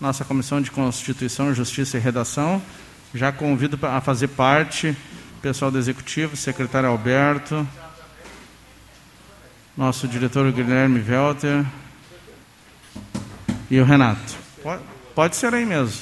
nossa 0.00 0.24
Comissão 0.24 0.60
de 0.60 0.70
Constituição, 0.70 1.54
Justiça 1.54 1.96
e 1.96 2.00
Redação. 2.00 2.60
Já 3.14 3.30
convido 3.30 3.78
a 3.86 4.00
fazer 4.00 4.28
parte 4.28 4.96
pessoal 5.40 5.70
do 5.70 5.78
Executivo, 5.78 6.36
secretário 6.36 6.88
Alberto, 6.88 7.68
nosso 9.76 10.08
diretor 10.08 10.50
Guilherme 10.50 11.04
Welter 11.06 11.64
e 13.70 13.78
o 13.78 13.84
Renato. 13.84 14.34
Pode, 14.62 14.82
pode 15.14 15.36
ser 15.36 15.52
aí 15.52 15.66
mesmo. 15.66 16.00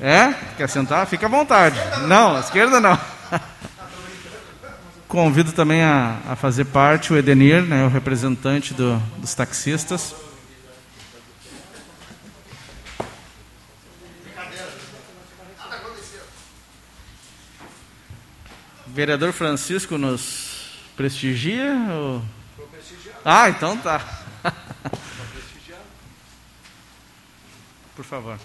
É? 0.00 0.32
Quer 0.56 0.68
sentar? 0.68 1.06
Fica 1.06 1.26
à 1.26 1.28
vontade. 1.28 1.76
Não, 2.06 2.36
à 2.36 2.40
esquerda 2.40 2.80
não. 2.80 2.98
Convido 5.08 5.52
também 5.52 5.82
a, 5.82 6.18
a 6.28 6.36
fazer 6.36 6.66
parte 6.66 7.12
o 7.12 7.16
Edenir, 7.16 7.62
né, 7.62 7.84
o 7.84 7.88
representante 7.88 8.72
do, 8.74 9.02
dos 9.18 9.34
taxistas. 9.34 10.14
Vereador 18.92 19.32
Francisco 19.32 19.96
nos 19.96 20.68
prestigia? 20.94 21.72
Ou... 21.90 22.22
Ah, 23.24 23.48
então 23.48 23.74
tá. 23.78 24.22
Por 27.96 28.04
favor. 28.04 28.38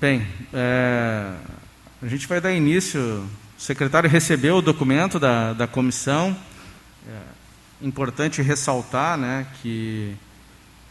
Bem, 0.00 0.26
é, 0.54 1.34
a 2.00 2.06
gente 2.06 2.28
vai 2.28 2.40
dar 2.40 2.52
início. 2.52 3.28
O 3.60 3.62
secretário 3.62 4.08
recebeu 4.08 4.56
o 4.56 4.62
documento 4.62 5.20
da, 5.20 5.52
da 5.52 5.66
comissão. 5.66 6.34
É 7.06 7.86
importante 7.86 8.40
ressaltar 8.40 9.18
né, 9.18 9.46
que, 9.60 10.14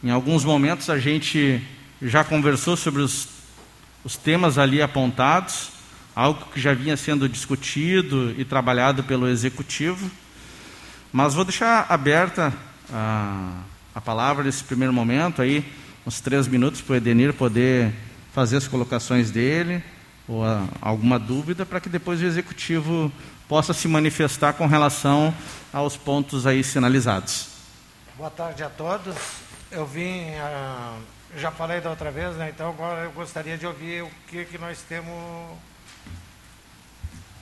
em 0.04 0.10
alguns 0.12 0.44
momentos, 0.44 0.88
a 0.88 0.96
gente 0.96 1.60
já 2.00 2.22
conversou 2.22 2.76
sobre 2.76 3.02
os, 3.02 3.26
os 4.04 4.16
temas 4.16 4.56
ali 4.56 4.80
apontados, 4.80 5.70
algo 6.14 6.46
que 6.54 6.60
já 6.60 6.72
vinha 6.72 6.96
sendo 6.96 7.28
discutido 7.28 8.32
e 8.38 8.44
trabalhado 8.44 9.02
pelo 9.02 9.26
executivo. 9.26 10.08
Mas 11.12 11.34
vou 11.34 11.44
deixar 11.44 11.86
aberta 11.88 12.52
a, 12.92 13.62
a 13.96 14.00
palavra 14.00 14.44
nesse 14.44 14.62
primeiro 14.62 14.94
momento, 14.94 15.42
aí, 15.42 15.64
uns 16.06 16.20
três 16.20 16.46
minutos 16.46 16.80
para 16.80 16.92
o 16.92 16.96
Edenir 16.96 17.34
poder 17.34 17.92
fazer 18.32 18.58
as 18.58 18.68
colocações 18.68 19.28
dele 19.28 19.82
ou 20.30 20.44
a, 20.44 20.64
alguma 20.80 21.18
dúvida 21.18 21.66
para 21.66 21.80
que 21.80 21.88
depois 21.88 22.22
o 22.22 22.24
executivo 22.24 23.12
possa 23.48 23.74
se 23.74 23.88
manifestar 23.88 24.52
com 24.52 24.66
relação 24.66 25.34
aos 25.72 25.96
pontos 25.96 26.46
aí 26.46 26.62
sinalizados. 26.62 27.48
Boa 28.16 28.30
tarde 28.30 28.62
a 28.62 28.70
todos. 28.70 29.16
Eu 29.72 29.84
vim, 29.84 30.30
uh, 30.30 30.98
já 31.36 31.50
falei 31.50 31.80
da 31.80 31.90
outra 31.90 32.12
vez, 32.12 32.36
né? 32.36 32.52
Então 32.54 32.68
agora 32.70 33.04
eu 33.04 33.10
gostaria 33.10 33.58
de 33.58 33.66
ouvir 33.66 34.04
o 34.04 34.10
que 34.28 34.44
que 34.44 34.56
nós 34.56 34.78
temos. 34.88 35.10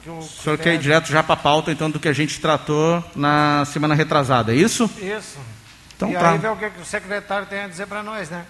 Que 0.02 0.08
o, 0.08 0.18
o 0.18 0.22
senhor 0.22 0.56
quer 0.56 0.74
ir 0.74 0.78
direto 0.78 1.08
já 1.08 1.22
para 1.22 1.34
a 1.34 1.36
pauta, 1.36 1.70
então, 1.70 1.90
do 1.90 2.00
que 2.00 2.08
a 2.08 2.12
gente 2.12 2.40
tratou 2.40 3.04
na 3.14 3.64
semana 3.66 3.94
retrasada, 3.94 4.52
é 4.52 4.56
isso? 4.56 4.90
Isso. 4.98 5.38
Então, 5.94 6.10
e 6.10 6.14
tá. 6.14 6.30
aí 6.30 6.38
ver 6.38 6.50
o 6.50 6.56
que 6.56 6.80
o 6.80 6.84
secretário 6.84 7.46
tem 7.48 7.60
a 7.60 7.68
dizer 7.68 7.86
para 7.86 8.02
nós, 8.02 8.30
né? 8.30 8.46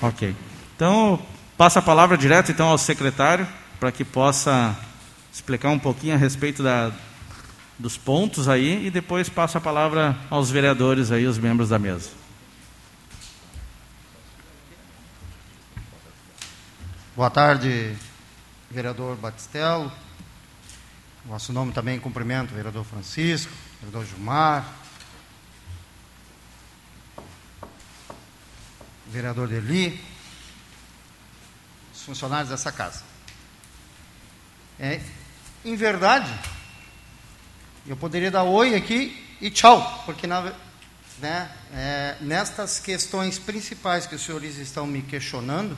Ok. 0.00 0.34
Então, 0.74 1.20
passa 1.56 1.78
a 1.78 1.82
palavra 1.82 2.16
direto 2.16 2.50
então 2.50 2.68
ao 2.68 2.78
secretário 2.78 3.46
para 3.78 3.92
que 3.92 4.04
possa 4.04 4.76
explicar 5.32 5.70
um 5.70 5.78
pouquinho 5.78 6.14
a 6.14 6.18
respeito 6.18 6.62
da, 6.62 6.92
dos 7.78 7.96
pontos 7.96 8.48
aí 8.48 8.86
e 8.86 8.90
depois 8.90 9.28
passa 9.28 9.58
a 9.58 9.60
palavra 9.60 10.16
aos 10.30 10.50
vereadores 10.50 11.10
aí, 11.10 11.26
os 11.26 11.38
membros 11.38 11.70
da 11.70 11.78
mesa. 11.78 12.10
Boa 17.16 17.28
tarde, 17.28 17.94
vereador 18.70 19.16
Batistello. 19.16 19.90
Nosso 21.26 21.52
nome 21.52 21.72
também 21.72 22.00
cumprimento, 22.00 22.54
vereador 22.54 22.84
Francisco, 22.84 23.52
vereador 23.80 24.06
Gilmar, 24.06 24.66
vereador 29.08 29.46
Deli, 29.46 30.00
funcionários 32.02 32.50
dessa 32.50 32.70
casa. 32.70 33.02
É, 34.78 35.00
em 35.64 35.76
verdade, 35.76 36.32
eu 37.86 37.96
poderia 37.96 38.30
dar 38.30 38.42
oi 38.42 38.74
aqui 38.74 39.36
e 39.40 39.50
tchau, 39.50 40.02
porque 40.04 40.26
na, 40.26 40.52
né, 41.18 41.50
é, 41.72 42.16
nestas 42.20 42.78
questões 42.78 43.38
principais 43.38 44.06
que 44.06 44.14
os 44.14 44.22
senhores 44.22 44.56
estão 44.56 44.86
me 44.86 45.02
questionando, 45.02 45.76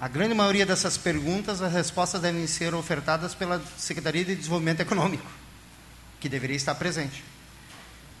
a 0.00 0.06
grande 0.06 0.32
maioria 0.32 0.64
dessas 0.64 0.96
perguntas, 0.96 1.60
as 1.60 1.72
respostas 1.72 2.20
devem 2.20 2.46
ser 2.46 2.72
ofertadas 2.72 3.34
pela 3.34 3.60
Secretaria 3.76 4.24
de 4.24 4.36
Desenvolvimento 4.36 4.80
Econômico, 4.80 5.28
que 6.20 6.28
deveria 6.28 6.56
estar 6.56 6.74
presente. 6.76 7.24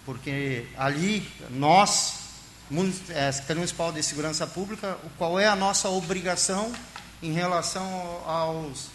Porque 0.04 0.66
ali 0.76 1.30
nós 1.50 2.17
Secretaria 2.70 3.56
Municipal 3.56 3.92
de 3.92 4.02
Segurança 4.02 4.46
Pública, 4.46 4.98
qual 5.16 5.40
é 5.40 5.46
a 5.46 5.56
nossa 5.56 5.88
obrigação 5.88 6.70
em 7.22 7.32
relação 7.32 7.82
aos, 8.26 8.88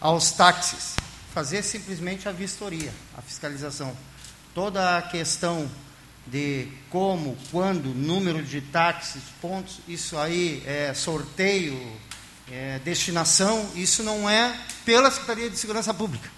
aos 0.00 0.32
táxis? 0.32 0.96
Fazer 1.32 1.62
simplesmente 1.62 2.28
a 2.28 2.32
vistoria, 2.32 2.92
a 3.16 3.22
fiscalização. 3.22 3.96
Toda 4.54 4.98
a 4.98 5.02
questão 5.02 5.70
de 6.26 6.68
como, 6.90 7.36
quando, 7.50 7.94
número 7.94 8.42
de 8.42 8.60
táxis, 8.60 9.22
pontos, 9.40 9.78
isso 9.86 10.18
aí 10.18 10.62
é 10.66 10.92
sorteio, 10.94 11.80
é, 12.50 12.80
destinação, 12.80 13.70
isso 13.74 14.02
não 14.02 14.28
é 14.28 14.58
pela 14.84 15.10
Secretaria 15.10 15.48
de 15.48 15.56
Segurança 15.56 15.94
Pública. 15.94 16.28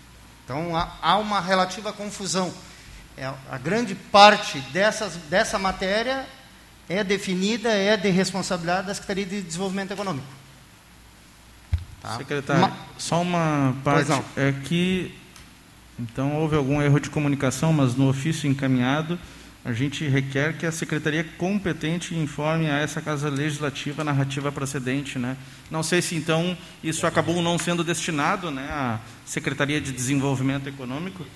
Então 0.45 0.77
há, 0.77 0.97
há 1.01 1.17
uma 1.17 1.41
relativa 1.41 1.93
confusão. 1.93 2.53
É, 3.17 3.33
a 3.51 3.57
grande 3.57 3.95
parte 3.95 4.61
dessas, 4.73 5.17
dessa 5.31 5.59
matéria 5.59 6.27
é 6.89 7.03
definida, 7.03 7.71
é 7.71 7.97
de 7.97 8.11
responsabilidade 8.11 8.87
da 8.87 8.95
Secretaria 8.95 9.25
de 9.25 9.43
Desenvolvimento 9.43 9.93
Econômico. 9.93 10.27
Tá? 12.03 12.19
Secretário, 12.19 12.63
uma... 12.63 12.77
só 12.99 13.23
uma 13.23 13.75
parte. 13.83 14.13
É 14.37 14.53
que, 14.53 15.15
então, 15.99 16.37
houve 16.37 16.57
algum 16.57 16.83
erro 16.83 17.01
de 17.01 17.09
comunicação, 17.09 17.73
mas 17.73 17.95
no 17.95 18.09
ofício 18.09 18.49
encaminhado, 18.49 19.19
a 19.65 19.73
gente 19.73 20.07
requer 20.07 20.57
que 20.59 20.67
a 20.67 20.71
secretaria 20.71 21.25
competente 21.25 22.15
informe 22.15 22.71
a 22.71 22.79
essa 22.79 23.01
Casa 23.01 23.31
Legislativa 23.31 24.03
a 24.03 24.05
narrativa 24.05 24.53
procedente. 24.53 25.19
Né? 25.19 25.37
Não 25.71 25.83
sei 25.83 26.03
se, 26.03 26.15
então, 26.15 26.57
isso 26.85 27.07
acabou 27.07 27.41
não 27.41 27.59
sendo 27.59 27.83
destinado 27.83 28.51
né, 28.51 28.69
à 28.71 29.01
Secretaria 29.25 29.81
de 29.81 29.91
Desenvolvimento 29.91 30.69
Econômico 30.69 31.27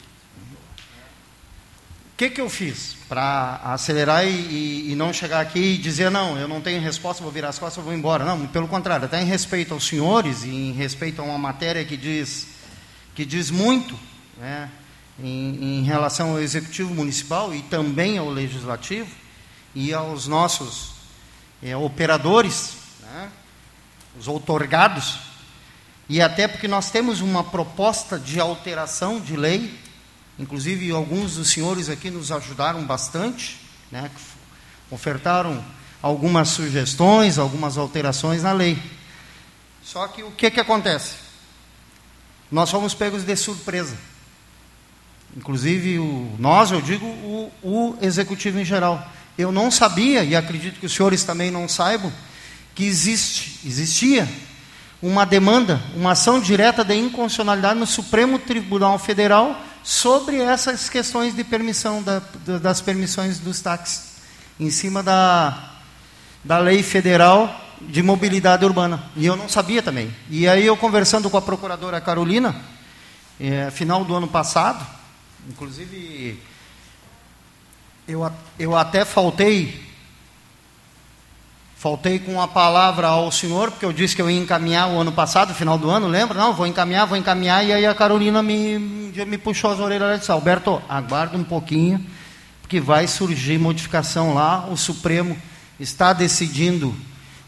que, 2.21 2.29
que 2.29 2.41
eu 2.43 2.51
fiz 2.51 2.99
para 3.09 3.63
acelerar 3.65 4.27
e, 4.27 4.93
e, 4.93 4.95
não 4.95 5.11
chegar 5.11 5.41
aqui 5.41 5.59
e 5.59 5.79
dizer, 5.79 6.11
não, 6.11 6.37
eu 6.37 6.47
não 6.47 6.61
tenho 6.61 6.79
resposta, 6.79 7.23
vou 7.23 7.33
virar 7.33 7.49
as 7.49 7.59
costas, 7.59 7.83
vou 7.83 7.95
embora. 7.95 8.27
Não, 8.27 8.47
pelo 8.47 8.69
contrário, 8.69 9.07
até 9.07 9.23
em 9.23 9.25
respeito 9.25 9.73
aos 9.73 9.87
senhores 9.87 10.45
e 10.45 10.51
em 10.51 10.73
respeito 10.73 11.23
a 11.23 11.25
uma 11.25 11.39
matéria 11.39 11.83
que 11.83 11.97
diz, 11.97 12.49
que 13.15 13.25
diz 13.25 13.51
muito 13.51 13.99
né, 14.39 14.69
em, 15.19 15.79
em 15.79 15.83
relação 15.83 16.33
ao 16.33 16.41
Executivo 16.41 16.95
Municipal 16.95 17.55
e 17.55 17.63
também 17.63 18.19
ao 18.19 18.29
Legislativo 18.29 19.09
e 19.75 19.95
aos 19.95 20.27
nossos 20.27 20.93
é, 21.63 21.75
operadores, 21.75 22.75
né, 23.01 23.31
os 24.19 24.29
outorgados, 24.29 25.21
e 26.07 26.21
até 26.21 26.47
porque 26.47 26.69
nós 26.69 26.91
temos 26.91 27.23
uma 27.23 27.43
proposta 27.43 28.19
de 28.19 28.39
alteração 28.39 29.19
de 29.19 29.39
lei 29.39 29.75
Inclusive, 30.41 30.91
alguns 30.91 31.35
dos 31.35 31.51
senhores 31.51 31.91
aqui 31.91 32.11
nos 32.11 32.33
ajudaram 32.33 32.83
bastante, 32.83 33.61
né, 33.93 34.11
ofertaram 34.91 35.63
algumas 36.01 36.49
sugestões, 36.49 37.37
algumas 37.37 37.77
alterações 37.77 38.43
na 38.43 38.51
lei. 38.51 38.83
Só 39.83 40.09
que 40.09 40.23
o 40.23 40.31
que, 40.31 40.51
que 40.51 40.59
acontece? 40.59 41.17
Nós 42.51 42.71
fomos 42.71 42.95
pegos 42.95 43.23
de 43.23 43.37
surpresa. 43.37 43.95
Inclusive, 45.37 45.99
o, 45.99 46.35
nós, 46.39 46.71
eu 46.71 46.81
digo, 46.81 47.05
o, 47.05 47.53
o 47.63 47.99
executivo 48.01 48.59
em 48.59 48.65
geral. 48.65 49.07
Eu 49.37 49.53
não 49.53 49.71
sabia, 49.71 50.25
e 50.25 50.35
acredito 50.35 50.81
que 50.81 50.87
os 50.87 50.95
senhores 50.95 51.23
também 51.23 51.51
não 51.51 51.69
saibam, 51.69 52.11
que 52.75 52.85
existe, 52.85 53.61
existia 53.67 54.27
uma 55.03 55.27
demanda, 55.27 55.83
uma 55.95 56.13
ação 56.13 56.41
direta 56.41 56.83
de 56.83 56.95
inconstitucionalidade 56.95 57.79
no 57.79 57.87
Supremo 57.87 58.39
Tribunal 58.39 58.99
Federal 58.99 59.67
sobre 59.83 60.41
essas 60.41 60.89
questões 60.89 61.35
de 61.35 61.45
permissão, 61.45 62.03
da, 62.03 62.21
das 62.59 62.81
permissões 62.81 63.39
dos 63.39 63.61
táxis, 63.61 64.17
em 64.59 64.71
cima 64.71 65.03
da, 65.03 65.73
da 66.45 66.59
lei 66.59 66.83
federal 66.83 67.61
de 67.81 68.03
mobilidade 68.03 68.65
urbana. 68.65 69.03
E 69.17 69.27
eu 69.27 69.37
não 69.37 69.49
sabia 69.49 69.83
também. 69.83 70.15
E 70.29 70.47
aí 70.47 70.67
eu 70.67 70.77
conversando 70.77 71.31
com 71.31 71.37
a 71.37 71.43
procuradora 71.43 72.01
Carolina, 72.01 72.55
é, 73.39 73.71
final 73.71 74.05
do 74.05 74.15
ano 74.15 74.29
passado, 74.29 74.87
inclusive 75.49 76.41
eu, 78.07 78.31
eu 78.59 78.77
até 78.77 79.05
faltei 79.05 79.90
Faltei 81.81 82.19
com 82.19 82.39
a 82.39 82.47
palavra 82.47 83.07
ao 83.07 83.33
senhor, 83.33 83.71
porque 83.71 83.87
eu 83.87 83.93
disse 83.95 84.15
que 84.15 84.21
eu 84.21 84.31
ia 84.31 84.39
encaminhar 84.39 84.91
o 84.91 84.99
ano 84.99 85.11
passado, 85.11 85.55
final 85.55 85.79
do 85.79 85.89
ano, 85.89 86.09
lembra? 86.09 86.37
Não, 86.37 86.53
vou 86.53 86.67
encaminhar, 86.67 87.07
vou 87.07 87.17
encaminhar. 87.17 87.65
E 87.65 87.73
aí 87.73 87.87
a 87.87 87.95
Carolina 87.95 88.43
me, 88.43 88.79
me 88.79 89.39
puxou 89.39 89.71
as 89.71 89.81
orelhas 89.81 90.17
e 90.17 90.19
disse: 90.19 90.31
Alberto, 90.31 90.83
aguarda 90.87 91.39
um 91.39 91.43
pouquinho, 91.43 92.05
porque 92.61 92.79
vai 92.83 93.07
surgir 93.07 93.59
modificação 93.59 94.35
lá. 94.35 94.67
O 94.67 94.77
Supremo 94.77 95.35
está 95.81 96.13
decidindo 96.13 96.95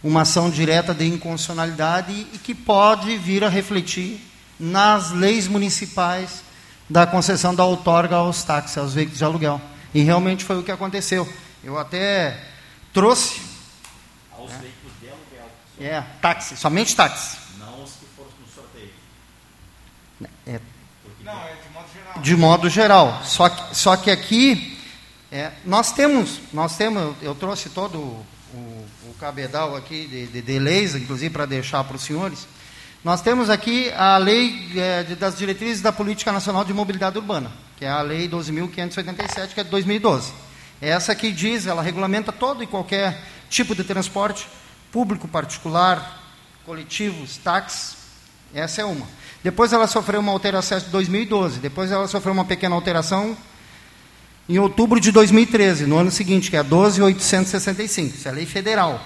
uma 0.02 0.22
ação 0.22 0.48
direta 0.48 0.94
de 0.94 1.06
inconstitucionalidade 1.06 2.26
e 2.32 2.38
que 2.38 2.54
pode 2.54 3.14
vir 3.18 3.44
a 3.44 3.50
refletir 3.50 4.18
nas 4.58 5.10
leis 5.10 5.46
municipais 5.46 6.42
da 6.88 7.06
concessão 7.06 7.54
da 7.54 7.66
outorga 7.66 8.16
aos 8.16 8.42
táxis, 8.42 8.78
aos 8.78 8.94
veículos 8.94 9.18
de 9.18 9.24
aluguel. 9.26 9.60
E 9.92 10.00
realmente 10.00 10.42
foi 10.42 10.58
o 10.58 10.62
que 10.62 10.72
aconteceu. 10.72 11.30
Eu 11.62 11.78
até 11.78 12.42
trouxe 12.94 13.52
aos 14.42 14.52
é. 14.52 14.58
veículos 14.58 14.92
de 15.00 15.08
aluguel. 15.08 15.52
É, 15.80 16.02
táxi, 16.20 16.56
somente 16.56 16.94
táxi. 16.94 17.38
Não 17.58 17.82
os 17.82 17.92
que 17.92 18.06
foram 18.16 18.30
no 18.40 18.48
sorteio. 18.52 18.90
É, 20.46 20.60
não, 21.24 21.32
é 21.32 21.54
de 21.54 21.68
modo 21.72 21.88
geral. 21.92 22.22
De 22.22 22.36
modo 22.36 22.68
geral. 22.68 23.24
Só 23.24 23.48
que, 23.48 23.76
só 23.76 23.96
que 23.96 24.10
aqui 24.10 24.78
é, 25.30 25.50
nós 25.64 25.92
temos, 25.92 26.40
nós 26.52 26.76
temos, 26.76 27.16
eu 27.22 27.34
trouxe 27.34 27.70
todo 27.70 27.98
o, 27.98 28.26
o, 28.54 29.14
cabedal 29.18 29.76
aqui 29.76 30.06
de, 30.06 30.26
de, 30.26 30.42
de 30.42 30.58
leis, 30.58 30.94
inclusive 30.94 31.30
para 31.30 31.46
deixar 31.46 31.82
para 31.84 31.96
os 31.96 32.02
senhores. 32.02 32.46
Nós 33.04 33.22
temos 33.22 33.48
aqui 33.48 33.90
a 33.92 34.16
lei 34.18 34.70
é, 34.76 35.02
das 35.14 35.36
diretrizes 35.36 35.80
da 35.80 35.92
Política 35.92 36.30
Nacional 36.32 36.64
de 36.64 36.74
Mobilidade 36.74 37.18
Urbana, 37.18 37.50
que 37.76 37.84
é 37.84 37.88
a 37.88 38.02
lei 38.02 38.28
12.587, 38.28 39.54
que 39.54 39.60
é 39.60 39.64
de 39.64 39.70
2012. 39.70 40.32
Essa 40.80 41.14
que 41.14 41.32
diz, 41.32 41.66
ela 41.66 41.82
regulamenta 41.82 42.30
todo 42.30 42.62
e 42.62 42.66
qualquer 42.66 43.22
tipo 43.48 43.74
de 43.74 43.84
transporte, 43.84 44.46
público, 44.92 45.26
particular, 45.26 46.22
coletivos, 46.66 47.38
táxis. 47.38 47.96
Essa 48.54 48.82
é 48.82 48.84
uma. 48.84 49.06
Depois 49.42 49.72
ela 49.72 49.88
sofreu 49.88 50.20
uma 50.20 50.30
alteração 50.30 50.78
em 50.78 50.90
2012. 50.90 51.58
Depois 51.58 51.90
ela 51.90 52.06
sofreu 52.06 52.32
uma 52.32 52.44
pequena 52.44 52.74
alteração 52.74 53.36
em 54.48 54.58
outubro 54.58 55.00
de 55.00 55.10
2013, 55.10 55.86
no 55.86 55.96
ano 55.96 56.10
seguinte, 56.10 56.50
que 56.50 56.56
é 56.56 56.60
a 56.60 56.64
12.865. 56.64 58.14
Isso 58.14 58.28
é 58.28 58.32
lei 58.32 58.44
federal. 58.44 59.02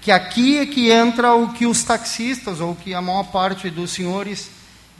Que 0.00 0.12
aqui 0.12 0.58
é 0.58 0.66
que 0.66 0.90
entra 0.90 1.34
o 1.34 1.52
que 1.52 1.66
os 1.66 1.82
taxistas, 1.82 2.60
ou 2.60 2.74
que 2.74 2.92
a 2.92 3.00
maior 3.00 3.24
parte 3.24 3.70
dos 3.70 3.92
senhores 3.92 4.50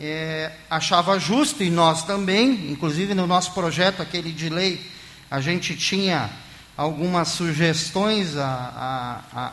é, 0.01 0.53
achava 0.71 1.19
justo, 1.19 1.63
e 1.63 1.71
nós 1.71 2.05
também, 2.05 2.71
inclusive 2.71 3.13
no 3.13 3.27
nosso 3.27 3.53
projeto, 3.53 4.01
aquele 4.01 4.33
de 4.33 4.49
lei, 4.49 4.81
a 5.31 5.41
gente 5.41 5.77
tinha 5.77 6.31
algumas 6.77 7.29
sugestões 7.29 8.37
a, 8.37 9.23
a, 9.35 9.53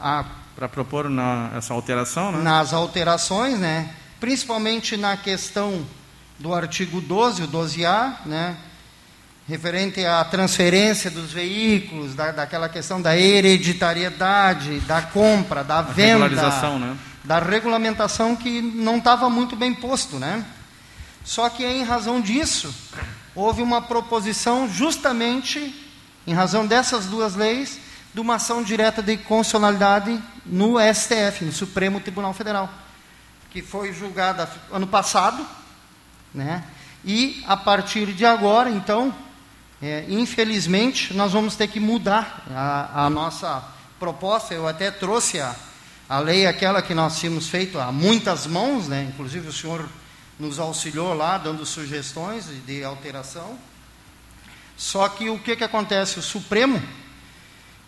a 0.00 0.24
para 0.60 0.68
propor 0.68 1.08
na, 1.08 1.50
essa 1.56 1.72
alteração, 1.72 2.32
né? 2.32 2.42
Nas 2.42 2.74
alterações, 2.74 3.58
né? 3.58 3.94
Principalmente 4.18 4.94
na 4.94 5.16
questão 5.16 5.86
do 6.38 6.52
artigo 6.52 7.00
12, 7.00 7.44
o 7.44 7.48
12A, 7.48 8.16
né? 8.26 8.56
Referente 9.48 10.04
à 10.04 10.22
transferência 10.22 11.10
dos 11.10 11.32
veículos, 11.32 12.14
da, 12.14 12.30
daquela 12.30 12.68
questão 12.68 13.00
da 13.00 13.16
hereditariedade, 13.16 14.80
da 14.80 15.00
compra, 15.00 15.64
da 15.64 15.80
venda. 15.80 16.24
Regularização, 16.26 16.78
né? 16.78 16.96
Da 17.24 17.38
regulamentação 17.38 18.36
que 18.36 18.60
não 18.60 18.98
estava 18.98 19.30
muito 19.30 19.56
bem 19.56 19.72
posto, 19.72 20.18
né? 20.18 20.44
Só 21.24 21.48
que 21.48 21.64
em 21.64 21.84
razão 21.84 22.20
disso, 22.20 22.74
houve 23.34 23.62
uma 23.62 23.80
proposição 23.80 24.68
justamente 24.68 25.74
em 26.26 26.34
razão 26.34 26.66
dessas 26.66 27.06
duas 27.06 27.34
leis, 27.34 27.80
de 28.12 28.20
uma 28.20 28.36
ação 28.36 28.62
direta 28.62 29.02
de 29.02 29.16
constitucionalidade 29.16 30.20
no 30.44 30.76
STF, 30.78 31.44
no 31.44 31.52
Supremo 31.52 32.00
Tribunal 32.00 32.34
Federal, 32.34 32.68
que 33.50 33.62
foi 33.62 33.92
julgada 33.92 34.50
ano 34.70 34.86
passado, 34.86 35.46
né? 36.34 36.64
E 37.04 37.42
a 37.46 37.56
partir 37.56 38.12
de 38.12 38.26
agora, 38.26 38.68
então, 38.68 39.14
é, 39.80 40.04
infelizmente, 40.08 41.14
nós 41.14 41.32
vamos 41.32 41.56
ter 41.56 41.68
que 41.68 41.80
mudar 41.80 42.44
a, 42.50 43.06
a 43.06 43.10
nossa 43.10 43.64
proposta. 43.98 44.52
Eu 44.52 44.68
até 44.68 44.90
trouxe 44.90 45.40
a, 45.40 45.54
a 46.08 46.18
lei 46.18 46.46
aquela 46.46 46.82
que 46.82 46.94
nós 46.94 47.18
tínhamos 47.18 47.48
feito 47.48 47.78
a 47.78 47.90
muitas 47.90 48.46
mãos, 48.46 48.88
né? 48.88 49.08
Inclusive 49.08 49.48
o 49.48 49.52
senhor 49.52 49.88
nos 50.38 50.58
auxiliou 50.58 51.14
lá, 51.14 51.38
dando 51.38 51.64
sugestões 51.64 52.46
de 52.66 52.82
alteração. 52.82 53.58
Só 54.76 55.08
que 55.08 55.28
o 55.28 55.38
que, 55.38 55.56
que 55.56 55.64
acontece? 55.64 56.18
O 56.18 56.22
Supremo, 56.22 56.82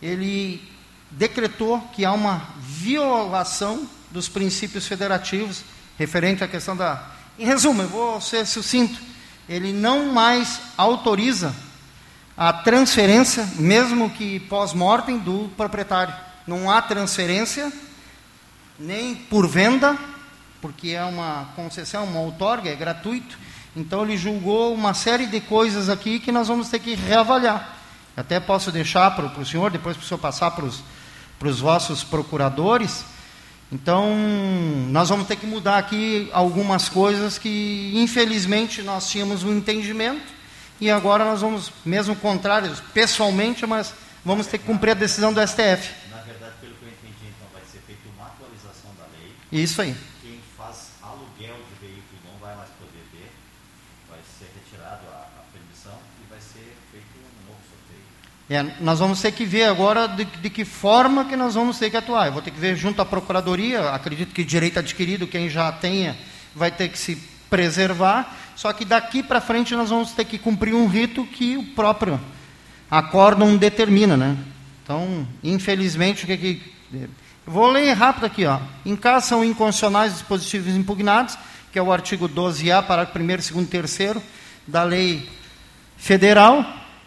ele 0.02 0.60
decretou 1.10 1.81
que 1.93 2.04
há 2.04 2.12
uma 2.12 2.49
violação 2.58 3.88
dos 4.10 4.28
princípios 4.28 4.87
federativos 4.87 5.62
referente 5.99 6.43
à 6.43 6.49
questão 6.49 6.76
da. 6.76 7.02
Em 7.38 7.46
resumo, 7.46 7.82
eu 7.82 7.88
vou 7.88 8.20
ser 8.20 8.44
sucinto. 8.46 9.00
Ele 9.49 9.72
não 9.72 10.12
mais 10.12 10.60
autoriza 10.76 11.54
a 12.37 12.52
transferência, 12.52 13.49
mesmo 13.56 14.10
que 14.10 14.40
pós-mortem, 14.40 15.19
do 15.19 15.50
proprietário. 15.56 16.14
Não 16.46 16.70
há 16.70 16.82
transferência, 16.82 17.72
nem 18.78 19.14
por 19.14 19.46
venda, 19.46 19.96
porque 20.60 20.90
é 20.90 21.05
uma 21.05 21.48
concessão, 21.55 22.05
uma 22.05 22.20
outorga, 22.20 22.70
é 22.70 22.76
gratuito, 22.76 23.38
então 23.76 24.02
ele 24.02 24.16
julgou 24.16 24.75
uma 24.75 24.94
série 24.94 25.26
de 25.26 25.40
coisas 25.40 25.88
aqui 25.88 26.19
que 26.19 26.32
nós 26.32 26.48
vamos 26.48 26.69
ter 26.69 26.78
que 26.78 26.94
reavaliar. 26.94 27.81
Até 28.17 28.38
posso 28.38 28.70
deixar 28.70 29.11
para 29.12 29.26
o 29.26 29.47
senhor, 29.47 29.70
depois 29.70 29.97
para 29.97 30.05
o 30.05 30.06
senhor 30.06 30.19
passar 30.19 30.50
para 30.50 30.64
os, 30.64 31.61
vossos 31.61 32.05
procuradores. 32.05 33.05
Então, 33.70 34.14
nós 34.88 35.09
vamos 35.09 35.26
ter 35.26 35.37
que 35.37 35.47
mudar 35.47 35.79
aqui 35.79 36.29
algumas 36.32 36.88
coisas 36.88 37.38
que, 37.38 37.93
infelizmente, 37.94 38.82
nós 38.82 39.09
tínhamos 39.11 39.43
um 39.43 39.56
entendimento 39.56 40.32
e 40.79 40.91
agora 40.91 41.25
nós 41.25 41.41
vamos, 41.41 41.73
mesmo 41.85 42.14
contrário, 42.14 42.70
pessoalmente, 42.93 43.67
mas 43.67 43.94
vamos 44.25 44.47
ter 44.47 44.58
que 44.58 44.65
cumprir 44.65 44.91
a 44.91 44.94
decisão 44.94 45.32
do 45.32 45.41
STF. 45.41 45.91
Na 46.11 46.19
verdade, 46.19 46.53
pelo 46.61 46.75
que 46.75 46.85
eu 46.85 46.88
entendi, 46.88 47.32
então, 47.35 47.49
vai 47.53 47.62
ser 47.62 47.81
feita 47.87 48.03
uma 48.15 48.26
atualização 48.26 48.91
da 48.98 49.05
lei. 49.17 49.32
Isso 49.51 49.81
aí. 49.81 49.96
É, 58.53 58.67
nós 58.81 58.99
vamos 58.99 59.19
ter 59.23 59.32
que 59.32 59.47
ver 59.47 59.65
agora 59.65 60.06
de, 60.06 60.27
de, 60.27 60.51
que 60.51 60.63
forma 60.63 61.25
que 61.25 61.35
nós 61.37 61.55
vamos 61.55 61.79
ter 61.79 61.89
que 61.89 61.97
atuar. 61.97 62.27
Eu 62.27 62.35
vou 62.35 62.43
ter 62.43 62.51
que 62.51 62.61
ver 62.61 62.77
junto 62.77 63.01
à 63.01 63.05
Procuradoria, 63.06 63.89
acredito 63.93 64.35
que 64.35 64.44
direito 64.44 64.79
adquirido, 64.79 65.27
quem 65.27 65.49
já 65.49 65.73
tenha, 65.73 66.15
vai 66.55 66.71
ter 66.71 66.91
que 66.91 66.99
se 66.99 67.17
preservar, 67.49 68.37
só 68.55 68.71
que 68.75 68.85
daqui 68.85 69.23
para 69.23 69.41
frente 69.41 69.75
nós 69.75 69.89
vamos 69.89 70.13
ter 70.13 70.27
que 70.27 70.37
cumprir 70.37 70.75
um 70.75 70.87
rito 70.87 71.25
que 71.25 71.56
o 71.56 71.65
próprio 71.65 72.21
acórdão 72.91 73.56
determina. 73.56 74.19
Né? 74.19 74.37
Então, 74.85 75.27
infelizmente, 75.43 76.25
o 76.25 76.27
que, 76.27 76.37
que 76.37 76.73
eu 76.93 77.09
vou 77.47 77.71
ler 77.71 77.91
rápido 77.94 78.27
aqui. 78.27 78.44
Ó. 78.44 78.59
Em 78.85 78.94
caso 78.94 79.29
são 79.29 79.43
inconstitucionais 79.43 80.13
dispositivos 80.13 80.75
impugnados, 80.75 81.39
que 81.73 81.79
é 81.79 81.82
o 81.82 81.91
artigo 81.91 82.29
12A, 82.29 82.82
parágrafo 82.82 83.19
1, 83.19 83.27
2 83.27 83.51
e 83.51 83.65
3 83.65 84.17
da 84.67 84.85
lei 84.85 85.27
federal, 85.97 86.65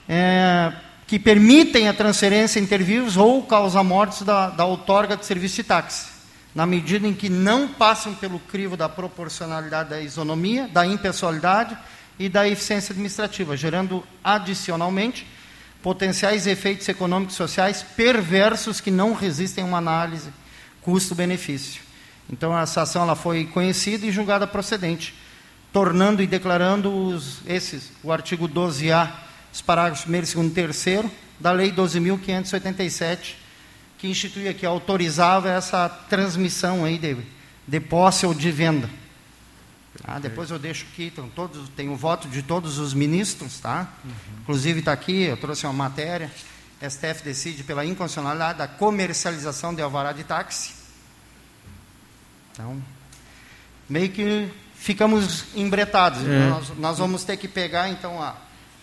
é, 0.10 0.74
que 1.08 1.20
permitem 1.20 1.88
a 1.88 1.94
transferência 1.94 2.60
intervivos 2.60 3.16
ou 3.16 3.44
causa-mortes 3.44 4.24
da, 4.24 4.50
da 4.50 4.66
outorga 4.66 5.16
de 5.16 5.26
serviço 5.26 5.58
de 5.58 5.64
táxi, 5.64 6.08
na 6.54 6.66
medida 6.66 7.08
em 7.08 7.14
que 7.14 7.30
não 7.30 7.68
passam 7.68 8.16
pelo 8.16 8.40
crivo 8.40 8.76
da 8.76 8.90
proporcionalidade 8.90 9.90
da 9.90 10.02
isonomia, 10.02 10.68
da 10.68 10.86
impessoalidade 10.86 11.78
e 12.18 12.28
da 12.28 12.48
eficiência 12.48 12.94
administrativa, 12.94 13.56
gerando 13.56 14.04
adicionalmente 14.24 15.28
potenciais 15.84 16.48
efeitos 16.48 16.90
econômicos 16.90 17.36
e 17.36 17.38
sociais 17.38 17.84
perversos 17.84 18.82
que 18.82 18.90
não 18.90 19.14
resistem 19.14 19.64
a 19.64 19.68
uma 19.68 19.78
análise 19.78 20.30
custo-benefício. 20.82 21.84
Então, 22.32 22.58
essa 22.58 22.82
ação 22.82 23.04
ela 23.04 23.16
foi 23.16 23.46
conhecida 23.46 24.08
e 24.08 24.12
julgada 24.12 24.48
procedente, 24.48 25.14
tornando 25.72 26.24
e 26.24 26.28
declarando 26.28 26.92
os, 26.92 27.42
esses, 27.46 27.92
o 28.02 28.12
artigo 28.12 28.50
12A 28.50 29.25
os 29.56 29.62
parágrafos 29.62 30.06
1, 30.06 30.12
2 30.12 30.34
e 30.34 30.50
3 30.50 31.06
da 31.40 31.54
Lei 31.54 31.72
12.587, 31.72 33.36
que 33.98 34.06
instituía, 34.06 34.54
que 34.54 34.66
autorizava 34.66 35.50
essa 35.50 35.88
transmissão 35.88 36.84
aí 36.84 36.98
de, 36.98 37.16
de 37.66 37.80
posse 37.80 38.26
ou 38.26 38.34
de 38.34 38.52
venda. 38.52 38.90
Ah, 40.04 40.20
depois 40.20 40.52
eu 40.52 40.60
deixo 40.60 40.86
aqui, 40.92 41.06
então, 41.06 41.30
todos, 41.30 41.70
tem 41.70 41.88
o 41.88 41.96
voto 41.96 42.28
de 42.28 42.42
todos 42.42 42.80
os 42.80 42.94
ministros, 42.94 43.58
tá? 43.62 43.94
Uhum. 44.04 44.12
Inclusive 44.42 44.80
está 44.80 44.92
aqui, 44.92 45.24
eu 45.24 45.38
trouxe 45.38 45.66
uma 45.66 45.72
matéria. 45.72 46.30
STF 46.82 47.24
decide 47.24 47.64
pela 47.64 47.86
inconstitucionalidade 47.86 48.58
da 48.58 48.68
comercialização 48.68 49.74
de 49.74 49.82
alvará 49.82 50.12
de 50.12 50.26
táxi. 50.26 50.74
Então, 52.52 52.84
meio 53.88 54.10
que 54.10 54.50
ficamos 54.76 55.46
embretados. 55.56 56.20
Então, 56.20 56.34
É. 56.34 56.50
nós, 56.50 56.78
nós 56.78 56.98
vamos 56.98 57.24
ter 57.24 57.38
que 57.38 57.48
pegar, 57.48 57.88
então, 57.90 58.22
a, 58.22 58.36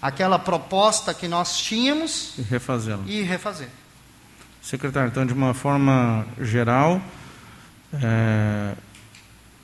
aquela 0.03 0.39
proposta 0.39 1.15
que 1.15 1.29
nós 1.29 1.57
tínhamos 1.59 2.35
E 2.37 2.43
refazê-la. 2.43 3.03
e 3.07 3.23
refazer. 3.23 3.69
Secretário, 4.61 5.09
então, 5.09 5.25
de 5.25 5.33
uma 5.33 5.55
forma 5.55 6.27
geral, 6.41 7.01
é, 7.95 8.75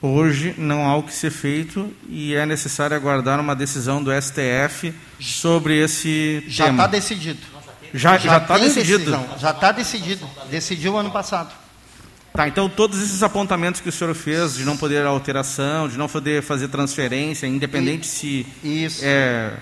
hoje 0.00 0.54
não 0.58 0.86
há 0.88 0.96
o 0.96 1.02
que 1.02 1.12
ser 1.12 1.30
feito 1.30 1.92
e 2.08 2.34
é 2.34 2.44
necessário 2.46 2.96
aguardar 2.96 3.38
uma 3.40 3.54
decisão 3.54 4.02
do 4.02 4.10
STF 4.12 4.92
sobre 5.20 5.76
esse 5.82 6.42
Já 6.48 6.64
está 6.64 6.72
tema. 6.84 6.88
decidido. 6.88 7.40
já 7.94 8.18
já 8.18 8.38
está 8.38 8.58
decidido. 8.58 8.98
decisão, 8.98 9.28
Já 9.38 9.50
está 9.50 9.72
decidido. 9.72 10.28
Decidiu 10.50 10.96
ano 10.98 11.10
passado. 11.10 11.52
Tá, 12.32 12.46
então 12.46 12.68
todos 12.68 13.00
esses 13.02 13.22
apontamentos 13.22 13.80
que 13.80 13.88
o 13.88 13.92
senhor 13.92 14.14
fez 14.14 14.54
de 14.54 14.64
não 14.64 14.76
poder 14.76 15.04
alteração, 15.04 15.88
de 15.88 15.96
não 15.96 16.08
poder 16.08 16.42
fazer 16.42 16.68
transferência, 16.68 17.46
independente 17.46 18.06
se 18.06 18.46
Isso. 18.62 19.00
é 19.02 19.54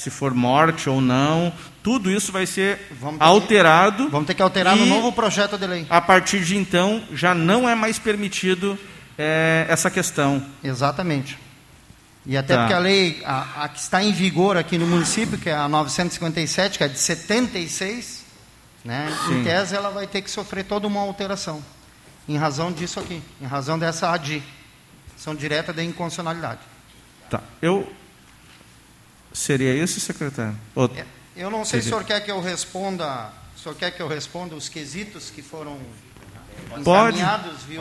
se 0.00 0.08
for 0.10 0.32
morte 0.34 0.88
ou 0.88 1.00
não, 1.00 1.52
tudo 1.82 2.10
isso 2.10 2.32
vai 2.32 2.46
ser 2.46 2.88
Vamos 3.00 3.18
ter 3.18 3.24
que- 3.24 3.30
alterado. 3.30 4.08
Vamos 4.08 4.26
ter 4.26 4.34
que 4.34 4.42
alterar 4.42 4.74
no 4.76 4.86
novo 4.86 5.12
projeto 5.12 5.58
de 5.58 5.66
lei. 5.66 5.86
A 5.90 6.00
partir 6.00 6.42
de 6.44 6.56
então 6.56 7.02
já 7.12 7.34
não 7.34 7.68
é 7.68 7.74
mais 7.74 7.98
permitido 7.98 8.78
é, 9.18 9.66
essa 9.68 9.90
questão. 9.90 10.42
Exatamente. 10.64 11.38
E 12.24 12.36
até 12.36 12.54
Tá. 12.54 12.60
porque 12.60 12.74
a 12.74 12.78
lei, 12.78 13.22
a, 13.24 13.64
a 13.64 13.68
que 13.68 13.78
está 13.78 14.02
em 14.02 14.12
vigor 14.12 14.56
aqui 14.56 14.78
no 14.78 14.86
município, 14.86 15.36
que 15.38 15.50
é 15.50 15.54
a 15.54 15.68
957, 15.68 16.78
que 16.78 16.84
é 16.84 16.88
de 16.88 16.98
76, 16.98 18.24
né, 18.84 19.12
Sim. 19.26 19.40
em 19.40 19.44
tese 19.44 19.74
ela 19.76 19.90
vai 19.90 20.06
ter 20.06 20.22
que 20.22 20.30
sofrer 20.30 20.64
toda 20.64 20.86
uma 20.86 21.00
alteração. 21.00 21.62
Em 22.28 22.36
razão 22.36 22.72
disso 22.72 23.00
aqui, 23.00 23.22
em 23.40 23.46
razão 23.46 23.78
dessa 23.78 24.10
ADI, 24.10 24.42
ação 25.18 25.34
direta 25.34 25.72
de 25.72 25.82
inconstitucionalidade. 25.82 26.60
Tá. 27.28 27.40
Eu 27.60 27.90
seria 29.32 29.74
isso, 29.74 30.00
secretário? 30.00 30.56
Ou- 30.74 30.90
É, 30.96 31.04
Eu 31.36 31.50
não 31.50 31.64
sei 31.64 31.80
se 31.80 31.86
o 31.86 31.90
senhor 31.90 32.04
quer 32.04 32.20
que 32.20 32.30
eu 32.30 32.40
responda, 32.40 33.30
o 33.56 33.58
senhor 33.58 33.74
quer 33.74 33.90
que 33.92 34.02
eu 34.02 34.08
responda 34.08 34.54
os 34.54 34.68
quesitos 34.68 35.30
que 35.30 35.40
foram 35.42 35.78
Pode. 36.84 37.18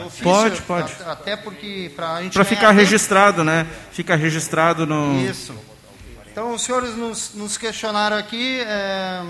ofício? 0.05 0.23
Pode, 0.23 0.61
pode. 0.61 0.93
Até 1.03 1.35
porque 1.35 1.91
para 1.95 2.13
a 2.15 2.23
gente 2.23 2.33
Para 2.33 2.45
ficar 2.45 2.71
registrado, 2.71 3.43
né? 3.43 3.67
Fica 3.91 4.15
registrado 4.15 4.85
no. 4.85 5.19
Isso. 5.29 5.53
Então, 6.31 6.53
os 6.53 6.61
senhores 6.61 6.95
nos, 6.95 7.33
nos 7.33 7.57
questionaram 7.57 8.15
aqui, 8.15 8.61
é, 8.61 9.23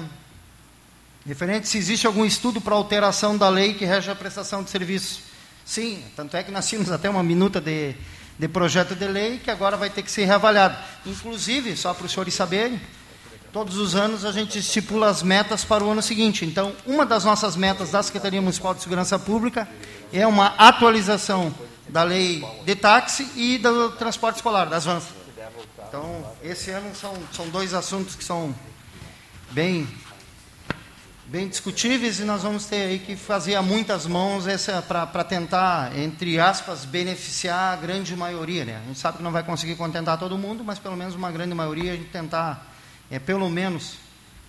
referente 1.26 1.68
se 1.68 1.78
existe 1.78 2.06
algum 2.06 2.26
estudo 2.26 2.62
para 2.62 2.76
alteração 2.76 3.38
da 3.38 3.50
lei 3.50 3.74
que 3.74 3.86
rege 3.86 4.12
a 4.12 4.16
prestação 4.16 4.64
de 4.64 4.70
serviço. 4.70 5.22
Sim, 5.66 6.04
tanto 6.16 6.36
é 6.38 6.44
que 6.44 6.52
nós 6.52 6.68
tínhamos 6.68 6.92
até 6.92 7.10
uma 7.10 7.24
minuta 7.24 7.60
de, 7.62 7.96
de 8.40 8.48
projeto 8.48 8.96
de 8.96 9.06
lei 9.06 9.38
que 9.38 9.52
agora 9.52 9.76
vai 9.76 9.90
ter 9.90 10.02
que 10.02 10.10
ser 10.10 10.24
reavaliado. 10.24 10.78
Inclusive, 11.06 11.76
só 11.76 11.94
para 11.94 12.06
os 12.06 12.12
senhores 12.12 12.34
saberem, 12.34 12.80
todos 13.52 13.76
os 13.76 13.96
anos 13.96 14.24
a 14.24 14.32
gente 14.32 14.58
estipula 14.60 15.10
as 15.10 15.22
metas 15.22 15.66
para 15.66 15.84
o 15.84 15.92
ano 15.92 16.02
seguinte. 16.02 16.46
Então, 16.46 16.74
uma 16.86 17.06
das 17.06 17.26
nossas 17.26 17.58
metas 17.58 17.92
da 17.92 18.02
Secretaria 18.02 18.42
Municipal 18.42 18.74
de 18.74 18.82
Segurança 18.82 19.20
Pública 19.20 19.68
é 20.14 20.26
uma 20.26 20.56
atualização 20.58 21.54
da 21.90 22.04
lei 22.04 22.42
de 22.64 22.76
táxi 22.76 23.30
e 23.36 23.58
do 23.58 23.90
transporte 23.92 24.38
escolar, 24.38 24.68
das 24.68 24.86
vans. 24.86 25.04
Então, 25.90 26.24
esse 26.42 26.72
ano 26.72 26.96
são, 26.96 27.14
são 27.34 27.50
dois 27.50 27.74
assuntos 27.74 28.16
que 28.16 28.24
são 28.24 28.56
bem, 29.52 29.86
bem 31.30 31.48
discutíveis 31.48 32.20
e 32.20 32.24
nós 32.24 32.42
vamos 32.42 32.66
ter 32.66 32.88
aí 32.88 32.98
que 32.98 33.16
fazer 33.16 33.54
a 33.54 33.62
muitas 33.62 34.08
mãos 34.08 34.46
para 34.88 35.24
tentar, 35.24 35.96
entre 35.96 36.40
aspas, 36.40 36.86
beneficiar 36.86 37.74
a 37.74 37.76
grande 37.76 38.16
maioria. 38.16 38.66
Né? 38.66 38.82
A 38.84 38.88
gente 38.88 38.98
sabe 38.98 39.18
que 39.18 39.24
não 39.24 39.32
vai 39.32 39.44
conseguir 39.44 39.76
contentar 39.76 40.18
todo 40.18 40.36
mundo, 40.40 40.64
mas 40.64 40.80
pelo 40.80 40.98
menos 40.98 41.14
uma 41.14 41.32
grande 41.32 41.54
maioria 41.54 41.94
a 41.94 41.96
gente 41.96 42.10
tentar, 42.10 42.68
é, 43.12 43.20
pelo 43.20 43.48
menos, 43.48 43.94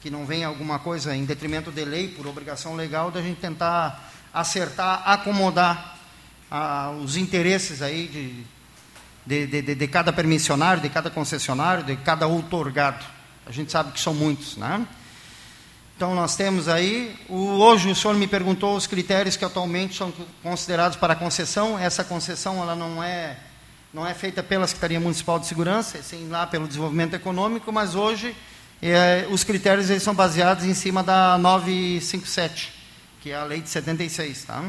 que 0.00 0.08
não 0.08 0.24
venha 0.24 0.46
alguma 0.46 0.78
coisa 0.78 1.14
em 1.14 1.26
detrimento 1.26 1.70
de 1.70 1.84
lei, 1.84 2.08
por 2.08 2.26
obrigação 2.26 2.74
legal, 2.74 3.10
da 3.10 3.20
gente 3.20 3.38
tentar 3.38 4.10
acertar, 4.32 5.02
acomodar 5.04 5.98
ah, 6.50 6.92
os 6.98 7.14
interesses 7.14 7.82
aí 7.82 8.08
de, 9.26 9.46
de, 9.46 9.62
de, 9.62 9.74
de 9.74 9.86
cada 9.86 10.14
permissionário, 10.14 10.80
de 10.82 10.88
cada 10.88 11.10
concessionário, 11.10 11.84
de 11.84 11.96
cada 11.96 12.26
outorgado. 12.26 13.04
A 13.44 13.52
gente 13.52 13.70
sabe 13.70 13.92
que 13.92 14.00
são 14.00 14.14
muitos, 14.14 14.56
né? 14.56 14.86
Então 16.00 16.14
nós 16.14 16.34
temos 16.34 16.66
aí, 16.66 17.14
o, 17.28 17.36
hoje 17.58 17.90
o 17.90 17.94
senhor 17.94 18.16
me 18.16 18.26
perguntou 18.26 18.74
os 18.74 18.86
critérios 18.86 19.36
que 19.36 19.44
atualmente 19.44 19.98
são 19.98 20.10
considerados 20.42 20.96
para 20.96 21.14
concessão. 21.14 21.78
Essa 21.78 22.02
concessão 22.02 22.62
ela 22.62 22.74
não 22.74 23.04
é 23.04 23.36
não 23.92 24.06
é 24.06 24.14
feita 24.14 24.42
pela 24.42 24.66
Secretaria 24.66 24.98
Municipal 24.98 25.38
de 25.38 25.46
Segurança, 25.46 26.02
sim 26.02 26.26
lá 26.30 26.46
pelo 26.46 26.66
desenvolvimento 26.66 27.12
econômico, 27.12 27.70
mas 27.70 27.94
hoje 27.94 28.34
é, 28.80 29.26
os 29.30 29.44
critérios 29.44 29.90
eles 29.90 30.02
são 30.02 30.14
baseados 30.14 30.64
em 30.64 30.72
cima 30.72 31.02
da 31.02 31.36
957, 31.36 32.72
que 33.20 33.32
é 33.32 33.36
a 33.36 33.44
lei 33.44 33.60
de 33.60 33.68
76, 33.68 34.44
tá? 34.44 34.64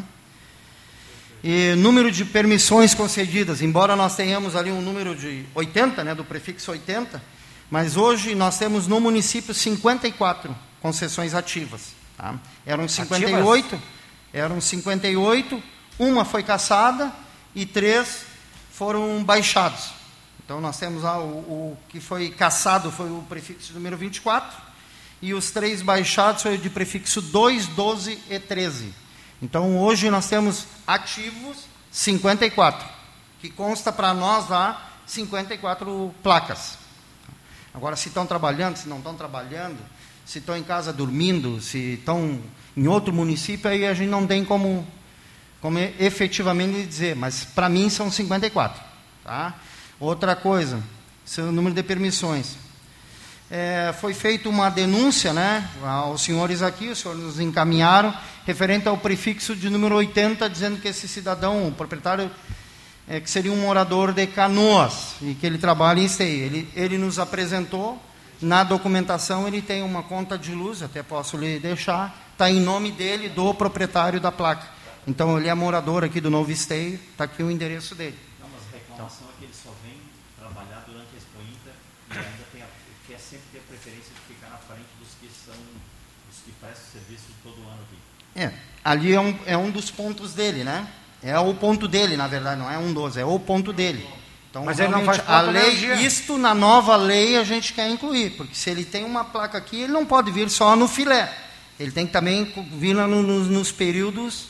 E 1.42 1.76
número 1.78 2.12
de 2.12 2.26
permissões 2.26 2.94
concedidas, 2.94 3.62
embora 3.62 3.96
nós 3.96 4.18
tenhamos 4.18 4.54
ali 4.54 4.70
um 4.70 4.82
número 4.82 5.16
de 5.16 5.46
80, 5.56 6.04
né, 6.04 6.14
do 6.14 6.26
prefixo 6.26 6.72
80, 6.72 7.24
mas 7.70 7.96
hoje 7.96 8.36
nós 8.36 8.58
temos 8.58 8.86
no 8.86 9.00
município 9.00 9.54
54 9.54 10.71
concessões 10.82 11.34
ativas. 11.34 11.94
Tá? 12.18 12.36
Eram 12.66 12.88
58, 12.88 13.82
eram 14.34 14.60
58, 14.60 15.64
uma 16.00 16.26
foi 16.26 16.44
caçada 16.44 17.12
e 17.54 17.66
três 17.66 18.26
foram 18.72 19.24
baixados. 19.24 19.94
Então 20.44 20.60
nós 20.60 20.78
temos 20.78 21.04
lá 21.04 21.20
o, 21.20 21.38
o 21.74 21.78
que 21.88 22.00
foi 22.00 22.30
caçado 22.30 22.92
foi 22.92 23.10
o 23.10 23.24
prefixo 23.30 23.74
número 23.74 23.96
24 23.96 24.58
e 25.22 25.34
os 25.34 25.52
três 25.52 25.82
baixados 25.82 26.42
foi 26.42 26.56
o 26.56 26.58
de 26.58 26.70
prefixo 26.70 27.22
2, 27.22 27.68
12 27.68 28.20
e 28.30 28.40
13. 28.40 28.94
Então 29.42 29.78
hoje 29.78 30.10
nós 30.10 30.28
temos 30.28 30.66
ativos 30.86 31.66
54, 31.92 32.88
que 33.40 33.50
consta 33.50 33.92
para 33.92 34.14
nós 34.14 34.50
lá 34.50 34.90
54 35.06 36.14
placas. 36.24 36.78
Agora 37.74 37.96
se 37.96 38.10
estão 38.10 38.26
trabalhando, 38.26 38.78
se 38.78 38.90
não 38.90 38.98
estão 38.98 39.16
trabalhando, 39.16 39.78
se 40.32 40.40
estão 40.40 40.56
em 40.56 40.64
casa 40.64 40.94
dormindo, 40.94 41.60
se 41.60 41.96
estão 41.96 42.40
em 42.78 42.88
outro 42.88 43.12
município, 43.12 43.70
aí 43.70 43.86
a 43.86 43.94
gente 43.94 44.08
não 44.08 44.26
tem 44.26 44.46
como, 44.46 44.88
como 45.60 45.78
efetivamente 45.78 46.88
dizer, 46.88 47.18
mas 47.18 47.44
para 47.44 47.68
mim 47.68 47.90
são 47.90 48.10
54. 48.10 48.82
Tá? 49.26 49.56
Outra 50.00 50.34
coisa, 50.34 50.82
seu 51.26 51.52
número 51.52 51.76
de 51.76 51.84
permissões. 51.84 52.56
É, 53.50 53.94
foi 54.00 54.14
feita 54.14 54.48
uma 54.48 54.70
denúncia 54.70 55.34
né, 55.34 55.70
aos 55.84 56.22
senhores 56.22 56.62
aqui, 56.62 56.88
os 56.88 57.00
senhores 57.00 57.22
nos 57.22 57.38
encaminharam, 57.38 58.14
referente 58.46 58.88
ao 58.88 58.96
prefixo 58.96 59.54
de 59.54 59.70
número 59.70 59.96
80, 59.96 60.50
dizendo 60.50 60.80
que 60.80 60.88
esse 60.88 61.10
cidadão, 61.10 61.68
o 61.68 61.74
proprietário, 61.74 62.32
é, 63.06 63.20
que 63.20 63.30
seria 63.30 63.52
um 63.52 63.60
morador 63.60 64.14
de 64.14 64.26
Canoas 64.28 65.16
e 65.22 65.34
que 65.34 65.46
ele 65.46 65.58
trabalha 65.58 66.00
em 66.00 66.06
Esteio. 66.06 66.46
Ele, 66.46 66.70
ele 66.74 66.98
nos 66.98 67.20
apresentou, 67.20 68.02
na 68.42 68.64
documentação 68.64 69.48
ele 69.48 69.62
tem 69.62 69.84
uma 69.84 70.02
conta 70.02 70.38
de 70.38 70.54
luz, 70.54 70.82
até 70.82 71.04
posso 71.04 71.38
lhe 71.38 71.60
deixar, 71.60 72.32
está 72.32 72.50
em 72.50 72.60
nome 72.60 72.92
dele, 72.92 73.30
do 73.30 73.54
proprietário 73.54 74.20
da 74.20 74.32
placa. 74.32 74.68
Então 75.08 75.38
ele 75.38 75.48
é 75.48 75.54
morador 75.54 76.04
aqui 76.04 76.20
do 76.20 76.30
Novo 76.30 76.52
Esteio, 76.52 76.96
está 77.12 77.26
aqui 77.26 77.44
o 77.44 77.52
endereço 77.52 77.94
dele. 77.94 78.18
Não, 78.40 78.48
mas 78.50 78.62
a 78.74 78.78
reclamação 78.78 79.28
é 79.30 79.40
que 79.40 79.46
ele 79.46 79.54
só 79.54 79.70
vem 79.84 79.98
trabalhar 80.40 80.84
durante 80.88 81.10
a 81.14 81.18
Expo 81.18 81.40
Inter 81.42 81.74
e 82.10 82.18
ainda 82.18 82.46
tem 82.52 82.62
a, 82.64 82.66
quer 83.08 83.20
sempre 83.20 83.46
ter 83.52 83.60
a 83.60 83.62
preferência 83.68 84.12
de 84.14 84.34
ficar 84.34 84.50
na 84.50 84.58
frente 84.58 84.90
dos 85.00 85.10
que 85.20 85.30
são 85.46 85.56
os 86.32 86.38
que 86.44 86.52
prestam 86.60 86.86
serviço 86.94 87.28
todo 87.44 87.56
ano 87.62 87.80
aqui. 87.84 87.98
É, 88.36 88.54
ali 88.84 89.14
é 89.14 89.22
um, 89.22 89.40
é 89.46 89.58
um 89.58 89.70
dos 89.70 89.92
pontos 89.92 90.34
dele, 90.34 90.64
né? 90.64 90.88
É 91.22 91.38
o 91.38 91.54
ponto 91.54 91.88
dele, 91.88 92.18
na 92.18 92.28
verdade, 92.28 92.60
não 92.60 92.72
é 92.72 92.78
um 92.78 92.92
dos, 92.92 93.18
é 93.18 93.26
o 93.26 93.40
ponto 93.40 93.72
dele. 93.72 94.08
Então, 94.52 94.66
Mas 94.66 94.80
ele 94.80 94.90
não 94.90 95.00
realmente, 95.00 95.24
faz 95.26 95.48
a 95.48 95.50
lei, 95.50 96.06
isto 96.06 96.38
na 96.38 96.54
nova 96.54 96.98
lei 96.98 97.38
a 97.38 97.44
gente 97.44 97.72
quer 97.72 97.90
incluir, 97.90 98.32
porque 98.32 98.54
se 98.54 98.70
ele 98.70 98.84
tem 98.84 99.06
uma 99.06 99.24
placa 99.24 99.58
aqui, 99.58 99.82
ele 99.84 99.94
não 99.94 100.06
pode 100.06 100.30
vir 100.30 100.50
só 100.50 100.76
no 100.76 100.88
filé. 100.90 101.34
Ele 101.80 101.90
tem 101.90 102.06
que 102.06 102.12
também 102.12 102.44
vir 102.74 102.94
no- 102.94 103.08
nos, 103.24 103.48
nos 103.48 103.72
períodos. 103.72 104.50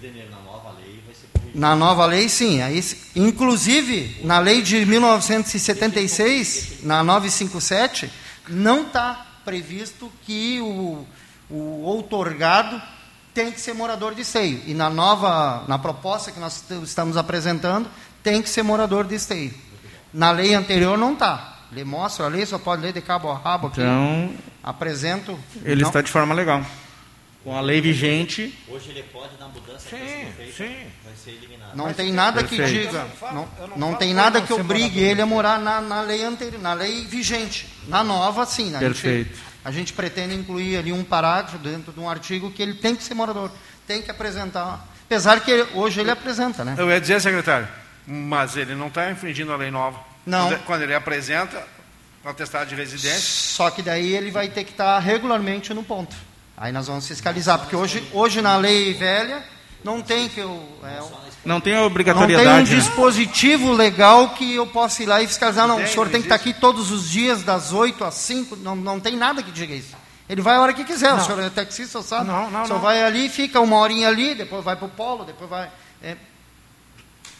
Denir? 0.00 0.28
Na 0.30 0.38
nova 0.40 0.70
lei 0.78 1.02
vai 1.06 1.14
ser 1.14 1.26
corrigido. 1.32 1.58
Na 1.60 1.76
nova 1.76 2.06
lei, 2.06 2.28
sim. 2.28 2.62
Aí, 2.62 2.82
inclusive, 3.14 4.18
na 4.24 4.38
lei 4.38 4.62
de 4.62 4.84
1976, 4.86 6.82
na 6.82 7.02
957, 7.04 8.10
não 8.48 8.82
está 8.86 9.26
previsto 9.44 10.10
que 10.24 10.58
o, 10.60 11.06
o 11.50 11.82
outorgado 11.82 12.80
tem 13.32 13.52
que 13.52 13.60
ser 13.60 13.74
morador 13.74 14.14
de 14.14 14.22
esteio. 14.22 14.62
E 14.66 14.72
na 14.74 14.88
nova, 14.90 15.64
na 15.68 15.78
proposta 15.78 16.32
que 16.32 16.40
nós 16.40 16.64
estamos 16.82 17.16
apresentando, 17.16 17.88
tem 18.26 18.42
que 18.42 18.48
ser 18.50 18.64
morador 18.64 19.04
de 19.06 19.14
esteio. 19.14 19.54
Na 20.12 20.32
lei 20.32 20.52
anterior 20.52 20.98
não 20.98 21.12
está. 21.12 21.58
Ele 21.70 21.84
mostra 21.84 22.26
ali, 22.26 22.44
só 22.44 22.58
pode 22.58 22.82
ler 22.82 22.92
de 22.92 23.00
cabo 23.00 23.30
a 23.30 23.38
rabo 23.38 23.68
aqui. 23.68 23.80
Então, 23.80 24.34
Apresento. 24.64 25.38
ele 25.64 25.82
Não- 25.82 25.88
está 25.90 26.00
de 26.02 26.10
forma 26.10 26.34
legal. 26.34 26.60
Com 27.44 27.56
a 27.56 27.60
lei 27.60 27.80
vigente, 27.80 28.52
Hoje 28.68 28.90
ele 28.90 29.04
pode, 29.04 29.38
na 29.38 29.46
mudança 29.46 29.88
que 29.88 29.96
Sim, 29.96 30.26
feita, 30.36 30.52
sim. 30.56 30.76
vai 31.04 31.14
ser 31.14 31.30
eliminado. 31.30 31.76
Não 31.76 31.92
tem 31.94 32.12
nada 32.12 32.42
que 32.42 32.56
Perfeito. 32.56 32.86
diga, 32.88 33.06
Eu 33.22 33.28
não 33.28 33.34
não, 33.34 33.48
não 33.68 33.76
não 33.90 33.94
tem 33.94 34.12
nada 34.12 34.40
que 34.40 34.52
obrigue 34.52 34.98
ele 34.98 35.22
a 35.22 35.26
morar 35.26 35.60
na, 35.60 35.80
na 35.80 36.00
lei 36.00 36.24
anterior, 36.24 36.60
na 36.60 36.72
lei 36.72 37.04
vigente. 37.04 37.68
Na 37.86 38.02
nova, 38.02 38.44
sim. 38.44 38.70
A 38.74 38.80
gente- 38.80 39.00
Perfeito. 39.00 39.38
a 39.64 39.70
gente 39.70 39.92
pretende 39.92 40.34
incluir 40.34 40.76
ali 40.78 40.92
um 40.92 41.04
parágrafo 41.04 41.58
dentro 41.58 41.92
de 41.92 42.00
um 42.00 42.10
artigo 42.10 42.50
que 42.50 42.60
ele 42.60 42.74
tem 42.74 42.96
que 42.96 43.04
ser 43.04 43.14
morador, 43.14 43.52
tem 43.86 44.02
que 44.02 44.10
apresentar. 44.10 44.84
Apesar 45.06 45.38
que 45.40 45.68
hoje 45.74 46.00
ele 46.00 46.10
apresenta, 46.10 46.64
né? 46.64 46.74
Eu 46.76 46.88
ia 46.90 47.00
dizer, 47.00 47.20
secretário, 47.20 47.68
mas 48.06 48.56
ele 48.56 48.74
não 48.74 48.86
está 48.88 49.10
infringindo 49.10 49.52
a 49.52 49.56
lei 49.56 49.70
nova. 49.70 49.98
Não. 50.24 50.48
Quando, 50.48 50.64
quando 50.64 50.82
ele 50.82 50.94
apresenta 50.94 51.62
o 52.24 52.28
atestado 52.28 52.68
de 52.68 52.74
residência, 52.74 53.20
Só 53.20 53.70
que 53.70 53.82
daí 53.82 54.14
ele 54.14 54.30
vai 54.30 54.48
ter 54.48 54.64
que 54.64 54.70
estar 54.72 54.98
regularmente 54.98 55.72
no 55.74 55.82
ponto. 55.82 56.14
Aí 56.56 56.72
nós 56.72 56.86
vamos 56.86 57.06
fiscalizar, 57.06 57.58
porque 57.58 57.76
hoje, 57.76 58.02
hoje 58.12 58.40
na 58.40 58.56
lei 58.56 58.94
velha 58.94 59.42
não 59.84 60.00
tem 60.02 60.28
que 60.28 60.40
eu, 60.40 60.66
é, 60.82 60.98
não 60.98 61.08
tem 61.08 61.14
a 61.14 61.48
não 61.48 61.60
tem 61.60 61.76
um 61.76 61.84
obrigatoriedade. 61.84 62.74
né? 62.74 62.80
dispositivo 62.80 63.72
legal 63.72 64.30
que 64.30 64.54
eu 64.54 64.66
possa 64.66 65.02
ir 65.02 65.06
lá 65.06 65.22
e 65.22 65.26
fiscalizar. 65.28 65.68
Não, 65.68 65.76
Tem, 65.76 65.84
o 65.84 65.88
senhor 65.88 66.04
não 66.06 66.12
tem 66.12 66.20
que 66.22 66.26
estar 66.26 66.36
existe. 66.36 66.50
aqui 66.50 66.60
todos 66.60 66.90
os 66.90 67.08
dias, 67.08 67.42
das 67.44 67.72
8 67.72 68.02
às 68.04 68.14
5. 68.14 68.56
Não, 68.56 68.74
não 68.74 68.98
tem 68.98 69.16
nada 69.16 69.42
que 69.42 69.52
diga 69.52 69.74
isso. 69.74 69.94
Ele 70.28 70.42
vai 70.42 70.56
a 70.56 70.60
hora 70.60 70.72
que 70.72 70.82
quiser. 70.82 71.12
O 71.12 71.18
Não. 71.18 71.24
senhor 71.24 71.40
é 71.40 71.50
taxista, 71.50 72.02
sabe? 72.02 72.26
Não, 72.26 72.50
não, 72.50 72.62
o 72.62 72.66
senhor 72.66 72.78
não. 72.78 72.82
vai 72.84 73.00
ali, 73.02 73.28
fica 73.28 73.60
uma 73.60 73.76
horinha 73.76 74.08
ali, 74.08 74.34
depois 74.34 74.64
vai 74.64 74.74
para 74.74 74.86
o 74.86 74.90
polo, 74.90 75.24
depois 75.24 75.48
vai. 75.48 75.70
é, 76.02 76.16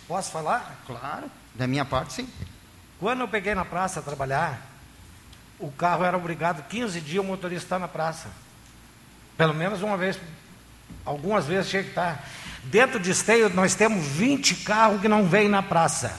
Posso 0.09 0.31
falar? 0.31 0.83
claro, 0.87 1.31
da 1.55 1.67
minha 1.67 1.85
parte, 1.85 2.13
sim. 2.13 2.29
Quando 3.01 3.21
eu 3.21 3.29
peguei 3.29 3.55
na 3.55 3.65
praça 3.65 4.01
trabalhar, 4.01 4.61
o 5.59 5.71
carro 5.71 6.05
era 6.05 6.17
obrigado 6.17 6.63
15 6.69 7.01
dias 7.01 7.23
o 7.25 7.27
motorista 7.27 7.65
estar 7.67 7.79
na 7.79 7.89
praça. 7.89 8.29
Pelo 9.37 9.53
menos 9.55 9.83
uma 9.83 9.97
vez, 9.97 10.19
algumas 11.05 11.47
vezes 11.47 11.71
tinha 11.71 11.83
que 11.83 11.91
estar. 11.91 12.25
Dentro 12.65 12.99
de 13.01 13.11
esteio 13.11 13.49
nós 13.51 13.75
temos 13.75 14.07
20 14.07 14.57
carros 14.57 15.01
que 15.01 15.09
não 15.09 15.27
vêm 15.27 15.49
na 15.49 15.63
praça. 15.63 16.19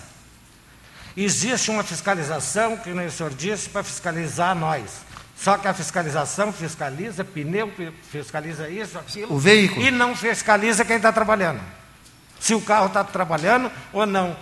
Existe 1.15 1.72
uma 1.72 1.84
fiscalização, 1.84 2.77
que 2.77 2.91
o 2.91 3.12
senhor 3.12 3.34
disse, 3.34 3.70
para 3.70 3.84
fiscalizar 3.84 4.53
nós. 4.56 5.01
Só 5.36 5.58
que 5.58 5.67
a 5.67 5.74
fiscalização 5.74 6.51
fiscaliza 6.53 7.24
pneu, 7.24 7.72
fi- 7.72 7.91
fiscaliza 8.12 8.70
isso, 8.70 8.98
aquilo. 9.00 9.34
O 9.34 9.39
veículo. 9.39 9.82
E 9.86 9.89
não 9.91 10.15
fiscaliza 10.15 10.86
quem 10.86 10.98
está 10.98 11.12
trabalhando. 11.12 11.60
Se 12.39 12.53
o 12.53 12.62
carro 12.62 12.88
está 12.88 13.03
trabalhando 13.03 13.72
ou 13.91 14.06
não. 14.06 14.36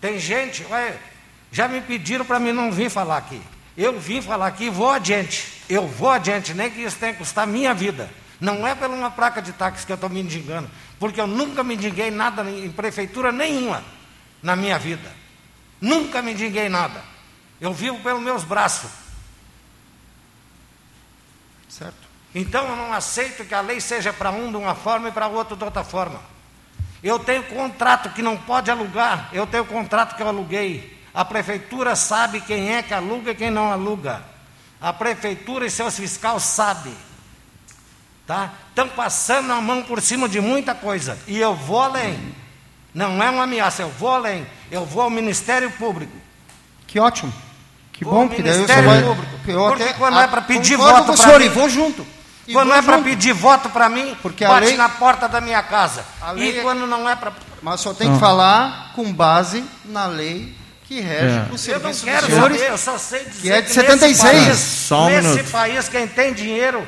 Tem 0.00 0.18
gente, 0.18 0.66
olha, 0.70 0.98
já 1.50 1.68
me 1.68 1.80
pediram 1.80 2.24
para 2.24 2.38
mim 2.38 2.52
não 2.52 2.72
vir 2.72 2.90
falar 2.90 3.18
aqui. 3.18 3.40
Eu 3.76 3.98
vim 3.98 4.20
falar 4.20 4.48
aqui 4.48 4.64
e 4.64 4.70
vou 4.70 4.90
adiante. 4.90 5.62
Eu 5.68 5.86
vou 5.86 6.10
adiante, 6.10 6.52
nem 6.54 6.70
que 6.70 6.82
isso 6.82 6.98
tenha 6.98 7.12
que 7.12 7.18
custar 7.18 7.46
minha 7.46 7.72
vida. 7.72 8.10
Não 8.40 8.66
é 8.66 8.74
pela 8.74 8.94
uma 8.94 9.10
placa 9.10 9.40
de 9.40 9.52
táxi 9.52 9.86
que 9.86 9.92
eu 9.92 9.94
estou 9.94 10.10
me 10.10 10.22
mendigando, 10.22 10.68
porque 10.98 11.20
eu 11.20 11.26
nunca 11.26 11.62
mendiguei 11.62 12.10
nada 12.10 12.42
em 12.42 12.70
prefeitura 12.70 13.30
nenhuma 13.30 13.84
na 14.42 14.56
minha 14.56 14.78
vida. 14.78 15.10
Nunca 15.80 16.20
mendiguei 16.20 16.68
nada. 16.68 17.02
Eu 17.60 17.72
vivo 17.72 18.00
pelos 18.00 18.20
meus 18.20 18.42
braços. 18.42 18.90
Certo? 21.68 22.08
Então 22.34 22.68
eu 22.68 22.76
não 22.76 22.92
aceito 22.92 23.44
que 23.44 23.54
a 23.54 23.60
lei 23.60 23.80
seja 23.80 24.12
para 24.12 24.30
um 24.30 24.50
de 24.50 24.56
uma 24.56 24.74
forma 24.74 25.08
e 25.08 25.12
para 25.12 25.28
outro 25.28 25.56
de 25.56 25.64
outra 25.64 25.84
forma. 25.84 26.20
Eu 27.02 27.18
tenho 27.18 27.42
contrato 27.44 28.10
que 28.10 28.22
não 28.22 28.36
pode 28.36 28.70
alugar, 28.70 29.28
eu 29.32 29.46
tenho 29.46 29.64
contrato 29.64 30.14
que 30.16 30.22
eu 30.22 30.28
aluguei. 30.28 30.98
A 31.12 31.24
prefeitura 31.24 31.94
sabe 31.96 32.40
quem 32.40 32.74
é 32.74 32.82
que 32.82 32.94
aluga 32.94 33.32
e 33.32 33.34
quem 33.34 33.50
não 33.50 33.70
aluga. 33.72 34.22
A 34.80 34.92
prefeitura 34.92 35.66
e 35.66 35.70
seus 35.70 35.96
fiscais 35.96 36.42
sabem. 36.44 36.94
Tá? 38.26 38.50
Estão 38.68 38.88
passando 38.88 39.52
a 39.52 39.60
mão 39.60 39.82
por 39.82 40.00
cima 40.00 40.28
de 40.28 40.40
muita 40.40 40.74
coisa. 40.74 41.18
E 41.26 41.38
eu 41.38 41.54
vou 41.54 41.80
além. 41.82 42.18
Não 42.94 43.22
é 43.22 43.28
uma 43.30 43.44
ameaça, 43.44 43.82
eu 43.82 43.90
vou 43.90 44.10
além. 44.10 44.46
Eu 44.70 44.86
vou 44.86 45.02
ao 45.02 45.10
Ministério 45.10 45.70
Público. 45.72 46.12
Que 46.86 47.00
ótimo. 47.00 47.32
Que 47.92 48.04
Vou 48.04 48.14
bom 48.14 48.28
que 48.28 48.42
daí 48.42 48.52
o 48.52 48.54
Ministério 48.54 48.88
vai. 48.88 49.02
Público. 49.02 49.32
eu 49.50 49.66
Porque 49.68 49.82
até- 49.82 49.92
quando 49.94 50.18
é 50.18 50.24
a- 50.24 50.28
para 50.28 50.42
pedir 50.42 50.76
concordo 50.78 51.06
voto 51.06 51.22
senhor 51.22 51.40
mim- 51.40 51.48
vou 51.48 51.68
junto. 51.68 52.06
E 52.46 52.52
quando 52.52 52.72
é 52.72 52.82
para 52.82 52.98
pedir 52.98 53.32
voto 53.32 53.70
para 53.70 53.88
mim, 53.88 54.16
Porque 54.20 54.44
a 54.44 54.48
bate 54.48 54.66
lei- 54.66 54.76
na 54.76 54.88
porta 54.88 55.28
da 55.28 55.40
minha 55.40 55.62
casa. 55.62 56.04
A 56.20 56.32
lei 56.32 56.56
E 56.56 56.58
é- 56.58 56.62
quando 56.62 56.86
não 56.86 57.08
é 57.08 57.14
para. 57.14 57.32
Mas 57.62 57.80
só 57.80 57.94
tem 57.94 58.12
que 58.12 58.18
falar 58.18 58.92
com 58.94 59.12
base 59.12 59.62
na 59.84 60.06
lei 60.06 60.52
que 60.84 61.00
rege 61.00 61.24
É. 61.24 61.28
o 61.28 61.44
Eu 61.44 61.48
não 61.50 61.58
serviço 61.58 62.04
quero 62.04 62.26
dos 62.26 62.34
senhores. 62.34 62.56
saber, 62.58 62.72
eu 62.72 62.78
só 62.78 62.98
sei 62.98 63.24
dizer 63.26 63.40
que 63.42 63.50
é 63.52 63.56
de 63.60 63.62
nesse 63.68 63.74
76. 63.74 64.44
país, 64.46 64.58
Só 64.58 65.06
um 65.06 65.10
nesse 65.10 65.28
minuto. 65.28 65.50
país, 65.52 65.88
quem 65.88 66.08
tem 66.08 66.34
dinheiro 66.34 66.86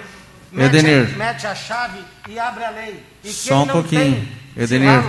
mete, 0.51 0.77
Edenir. 0.77 1.17
mete 1.17 1.47
a 1.47 1.55
chave 1.55 1.99
e 2.29 2.37
abre 2.39 2.65
a 2.65 2.71
lei. 2.71 3.03
E 3.23 3.31
Só 3.33 3.49
quem 3.51 3.57
um 3.63 3.67
não 3.67 3.75
pouquinho. 3.75 4.29
tem, 4.57 4.63
Edenir. 4.65 5.03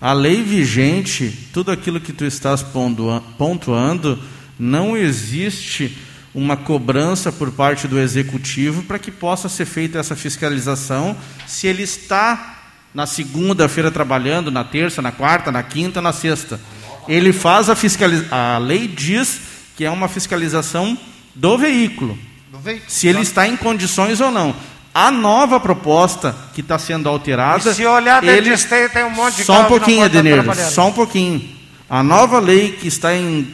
A 0.00 0.12
lei 0.12 0.42
vigente, 0.42 1.48
tudo 1.52 1.72
aquilo 1.72 2.00
que 2.00 2.12
tu 2.12 2.24
estás 2.24 2.62
pontua- 2.62 3.22
pontuando, 3.36 4.22
não 4.58 4.96
existe 4.96 5.98
uma 6.34 6.56
cobrança 6.56 7.30
por 7.30 7.52
parte 7.52 7.86
do 7.86 7.98
executivo 7.98 8.82
para 8.82 8.98
que 8.98 9.10
possa 9.10 9.48
ser 9.48 9.64
feita 9.64 9.98
essa 9.98 10.16
fiscalização 10.16 11.16
se 11.46 11.66
ele 11.68 11.84
está 11.84 12.56
na 12.92 13.06
segunda-feira 13.06 13.90
trabalhando, 13.90 14.50
na 14.50 14.64
terça, 14.64 15.00
na 15.00 15.12
quarta, 15.12 15.50
na 15.50 15.62
quinta, 15.62 16.00
na 16.00 16.12
sexta. 16.12 16.60
Ele 17.08 17.32
faz 17.32 17.68
a 17.68 17.74
fiscalização. 17.74 18.36
A 18.36 18.58
lei 18.58 18.86
diz 18.88 19.40
que 19.76 19.84
é 19.84 19.90
uma 19.90 20.08
fiscalização 20.08 20.96
do 21.34 21.58
veículo 21.58 22.16
Do 22.50 22.58
veículo. 22.58 22.88
se 22.88 23.08
ele 23.08 23.20
está 23.20 23.46
em 23.46 23.56
condições 23.56 24.20
ou 24.20 24.30
não. 24.30 24.54
A 24.94 25.10
nova 25.10 25.58
proposta 25.58 26.34
que 26.54 26.60
está 26.60 26.78
sendo 26.78 27.08
alterada. 27.08 27.68
E 27.68 27.74
se 27.74 27.84
olhar 27.84 28.22
dentro 28.22 28.52
ele... 28.52 28.88
tem 28.88 29.04
um 29.04 29.10
monte 29.10 29.38
de 29.38 29.44
Só 29.44 29.62
um 29.62 29.64
pouquinho, 29.64 30.04
Edenir, 30.04 30.44
só 30.70 30.86
um 30.86 30.92
pouquinho. 30.92 31.48
A 31.90 32.00
nova 32.00 32.38
lei 32.38 32.72
que 32.72 32.86
está 32.86 33.14
em, 33.14 33.46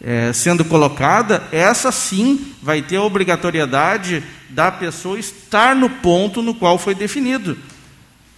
eh, 0.00 0.32
sendo 0.32 0.64
colocada, 0.64 1.42
essa 1.50 1.90
sim 1.90 2.54
vai 2.62 2.82
ter 2.82 2.96
a 2.96 3.02
obrigatoriedade 3.02 4.22
da 4.48 4.70
pessoa 4.70 5.18
estar 5.18 5.74
no 5.74 5.90
ponto 5.90 6.42
no 6.42 6.54
qual 6.54 6.78
foi 6.78 6.94
definido. 6.94 7.58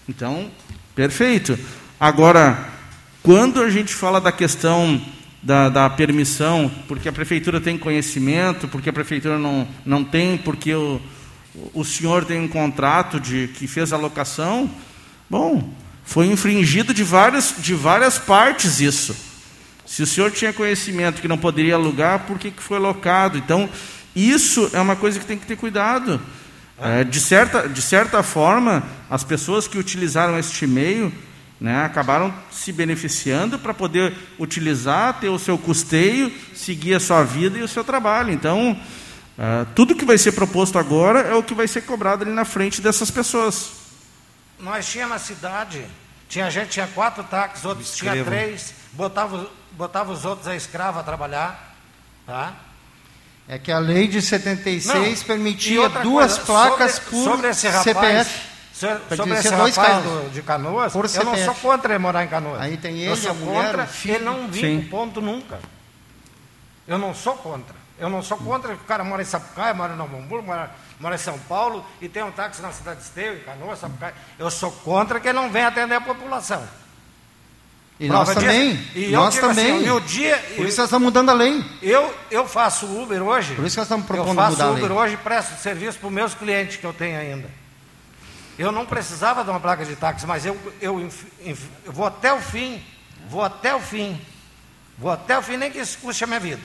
Então, 0.08 0.50
perfeito. 0.94 1.58
Agora, 1.98 2.68
quando 3.22 3.62
a 3.62 3.70
gente 3.70 3.94
fala 3.94 4.20
da 4.20 4.32
questão 4.32 5.00
da, 5.42 5.68
da 5.68 5.90
permissão, 5.90 6.70
porque 6.88 7.08
a 7.08 7.12
prefeitura 7.12 7.60
tem 7.60 7.78
conhecimento, 7.78 8.66
porque 8.68 8.90
a 8.90 8.92
prefeitura 8.92 9.38
não, 9.38 9.68
não 9.84 10.02
tem, 10.02 10.36
porque 10.36 10.74
o, 10.74 11.00
o 11.74 11.84
senhor 11.84 12.24
tem 12.24 12.40
um 12.40 12.48
contrato 12.48 13.20
de 13.20 13.48
que 13.48 13.66
fez 13.66 13.92
a 13.92 13.96
locação, 13.96 14.70
bom, 15.28 15.72
foi 16.04 16.26
infringido 16.26 16.92
de 16.92 17.04
várias, 17.04 17.54
de 17.58 17.74
várias 17.74 18.18
partes 18.18 18.80
isso. 18.80 19.29
Se 19.90 20.04
o 20.04 20.06
senhor 20.06 20.30
tinha 20.30 20.52
conhecimento 20.52 21.20
que 21.20 21.26
não 21.26 21.36
poderia 21.36 21.74
alugar, 21.74 22.20
por 22.20 22.38
que, 22.38 22.52
que 22.52 22.62
foi 22.62 22.78
locado? 22.78 23.36
Então, 23.36 23.68
isso 24.14 24.70
é 24.72 24.80
uma 24.80 24.94
coisa 24.94 25.18
que 25.18 25.26
tem 25.26 25.36
que 25.36 25.44
ter 25.44 25.56
cuidado. 25.56 26.22
É, 26.78 27.02
de, 27.02 27.18
certa, 27.18 27.68
de 27.68 27.82
certa 27.82 28.22
forma, 28.22 28.84
as 29.10 29.24
pessoas 29.24 29.66
que 29.66 29.76
utilizaram 29.76 30.38
este 30.38 30.64
meio 30.64 31.12
né, 31.60 31.84
acabaram 31.84 32.32
se 32.52 32.70
beneficiando 32.70 33.58
para 33.58 33.74
poder 33.74 34.16
utilizar, 34.38 35.18
ter 35.18 35.28
o 35.28 35.40
seu 35.40 35.58
custeio, 35.58 36.32
seguir 36.54 36.94
a 36.94 37.00
sua 37.00 37.24
vida 37.24 37.58
e 37.58 37.62
o 37.62 37.68
seu 37.68 37.82
trabalho. 37.82 38.30
Então, 38.30 38.80
ah, 39.36 39.66
tudo 39.74 39.96
que 39.96 40.04
vai 40.04 40.16
ser 40.16 40.30
proposto 40.30 40.78
agora 40.78 41.22
é 41.22 41.34
o 41.34 41.42
que 41.42 41.52
vai 41.52 41.66
ser 41.66 41.80
cobrado 41.80 42.22
ali 42.22 42.32
na 42.32 42.44
frente 42.44 42.80
dessas 42.80 43.10
pessoas. 43.10 43.72
Nós 44.60 44.88
tinha 44.88 45.08
na 45.08 45.18
cidade, 45.18 45.84
tinha 46.28 46.48
gente 46.48 46.68
tinha 46.68 46.86
quatro 46.86 47.24
táxis, 47.24 47.64
outros 47.64 47.96
tinha 47.96 48.24
três, 48.24 48.72
botava, 48.92 49.50
botava 49.72 50.12
os 50.12 50.24
outros 50.24 50.46
a 50.48 50.54
escravo 50.56 50.98
a 50.98 51.02
trabalhar. 51.02 51.74
Tá? 52.26 52.54
É 53.48 53.58
que 53.58 53.72
a 53.72 53.78
lei 53.78 54.06
de 54.06 54.22
76 54.22 55.18
Não, 55.20 55.26
permitia 55.26 55.88
duas 55.88 56.38
coisa, 56.38 56.46
placas 56.46 56.92
sobre, 56.94 57.10
por 57.10 57.24
sobre 57.24 57.48
esse 57.48 57.66
rapaz, 57.68 57.84
CPF. 57.92 58.40
sobre 59.16 59.34
esse 59.34 59.50
dois 59.50 59.76
rapaz 59.76 60.04
do- 60.04 60.30
de 60.30 60.42
Canoas, 60.42 60.92
Por 60.92 61.06
eu 61.12 61.24
não 61.24 61.36
sou 61.36 61.54
contra 61.56 61.92
ele 61.92 61.98
morar 61.98 62.24
em 62.24 62.28
Canoas. 62.28 62.60
Aí 62.60 62.76
tem 62.76 62.98
eu 63.00 63.12
ele, 63.12 63.20
sou 63.20 63.32
a 63.32 63.34
mulher, 63.34 63.64
contra 63.66 63.86
filho. 63.86 64.14
ele 64.14 64.24
não 64.24 64.46
vir 64.48 64.80
pro 64.82 64.90
ponto 64.90 65.20
nunca. 65.20 65.58
Eu 66.86 66.98
não 66.98 67.12
sou 67.14 67.34
contra. 67.34 67.74
Eu 67.98 68.08
não 68.08 68.22
sou 68.22 68.38
contra 68.38 68.74
que 68.76 68.82
o 68.82 68.86
cara 68.86 69.02
mora 69.04 69.20
em 69.20 69.24
Sapucaia, 69.26 69.74
mora 69.74 69.92
em 69.92 69.96
Novo 69.96 70.16
Hamburgo, 70.16 70.46
mora, 70.46 70.70
mora 70.98 71.16
em 71.16 71.18
São 71.18 71.38
Paulo 71.40 71.84
e 72.00 72.08
tem 72.08 72.22
um 72.22 72.30
táxi 72.30 72.62
na 72.62 72.72
cidade 72.72 73.00
de 73.00 73.06
Esteio, 73.06 73.34
em 73.36 73.40
Canoas, 73.40 73.78
Sapucaia. 73.80 74.14
Eu 74.38 74.50
sou 74.50 74.70
contra 74.70 75.18
que 75.20 75.28
ele 75.28 75.38
não 75.38 75.50
venha 75.50 75.68
atender 75.68 75.96
a 75.96 76.00
população. 76.00 76.62
E 78.00 78.08
Prova 78.08 78.24
nós 78.32 78.34
também. 78.34 78.80
E 78.94 79.04
eu 79.12 79.20
nós 79.20 79.34
digo 79.34 79.46
também. 79.46 79.76
Assim, 79.76 79.86
e 79.86 79.90
o 79.90 80.00
dia, 80.00 80.36
Por 80.56 80.64
isso 80.66 80.78
nós 80.78 80.86
estamos 80.86 81.04
mudando 81.04 81.28
a 81.28 81.34
lei. 81.34 81.62
eu, 81.82 82.14
eu 82.30 82.48
faço 82.48 82.86
Uber 82.86 83.22
hoje. 83.22 83.54
Por 83.54 83.66
isso 83.66 83.74
que 83.74 83.80
nós 83.80 83.86
estamos 83.86 84.04
Eu 84.08 84.14
propondo 84.16 84.34
faço 84.36 84.52
mudar 84.52 84.64
a 84.64 84.70
Uber 84.70 84.84
lei. 84.84 84.92
hoje 84.98 85.14
e 85.14 85.16
presto 85.18 85.60
serviço 85.62 85.98
para 85.98 86.06
os 86.08 86.12
meus 86.14 86.34
clientes 86.34 86.76
que 86.78 86.84
eu 86.86 86.94
tenho 86.94 87.18
ainda. 87.20 87.50
Eu 88.58 88.72
não 88.72 88.86
precisava 88.86 89.44
de 89.44 89.50
uma 89.50 89.60
placa 89.60 89.84
de 89.84 89.94
táxi, 89.96 90.26
mas 90.26 90.44
eu, 90.46 90.56
eu, 90.80 91.08
eu 91.44 91.56
vou 91.86 92.06
até 92.06 92.32
o 92.32 92.40
fim, 92.40 92.82
vou 93.28 93.42
até 93.42 93.74
o 93.74 93.80
fim, 93.80 94.18
vou 94.98 95.10
até 95.12 95.38
o 95.38 95.42
fim, 95.42 95.56
nem 95.58 95.70
que 95.70 95.78
isso 95.78 95.98
custe 95.98 96.24
a 96.24 96.26
minha 96.26 96.40
vida. 96.40 96.60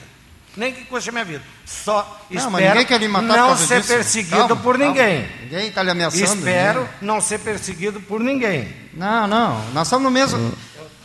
nem 0.58 0.74
que 0.74 0.86
custe 0.86 1.10
a 1.10 1.12
minha 1.12 1.26
vida. 1.26 1.44
Só 1.66 2.02
Não, 2.30 2.38
espero 2.38 2.52
mas 2.52 2.64
ninguém 2.70 2.86
quer 2.86 3.00
lhe 3.00 3.08
matar 3.10 3.28
por 3.28 3.38
não 3.38 3.58
ser 3.58 3.82
disso. 3.82 3.94
perseguido 3.94 4.38
Calma, 4.38 4.56
por 4.56 4.78
calma. 4.78 4.94
ninguém. 4.94 5.28
Ninguém 5.44 5.68
está 5.68 5.84
lhe 5.84 5.90
ameaçando. 5.92 6.24
Espero 6.24 6.80
ninguém. 6.82 6.96
não 7.02 7.20
ser 7.22 7.40
perseguido 7.40 8.00
por 8.02 8.20
ninguém. 8.22 8.74
Não, 8.94 9.28
não. 9.28 9.62
Nós 9.74 9.88
estamos 9.88 10.04
no 10.04 10.12
mesmo. 10.12 10.54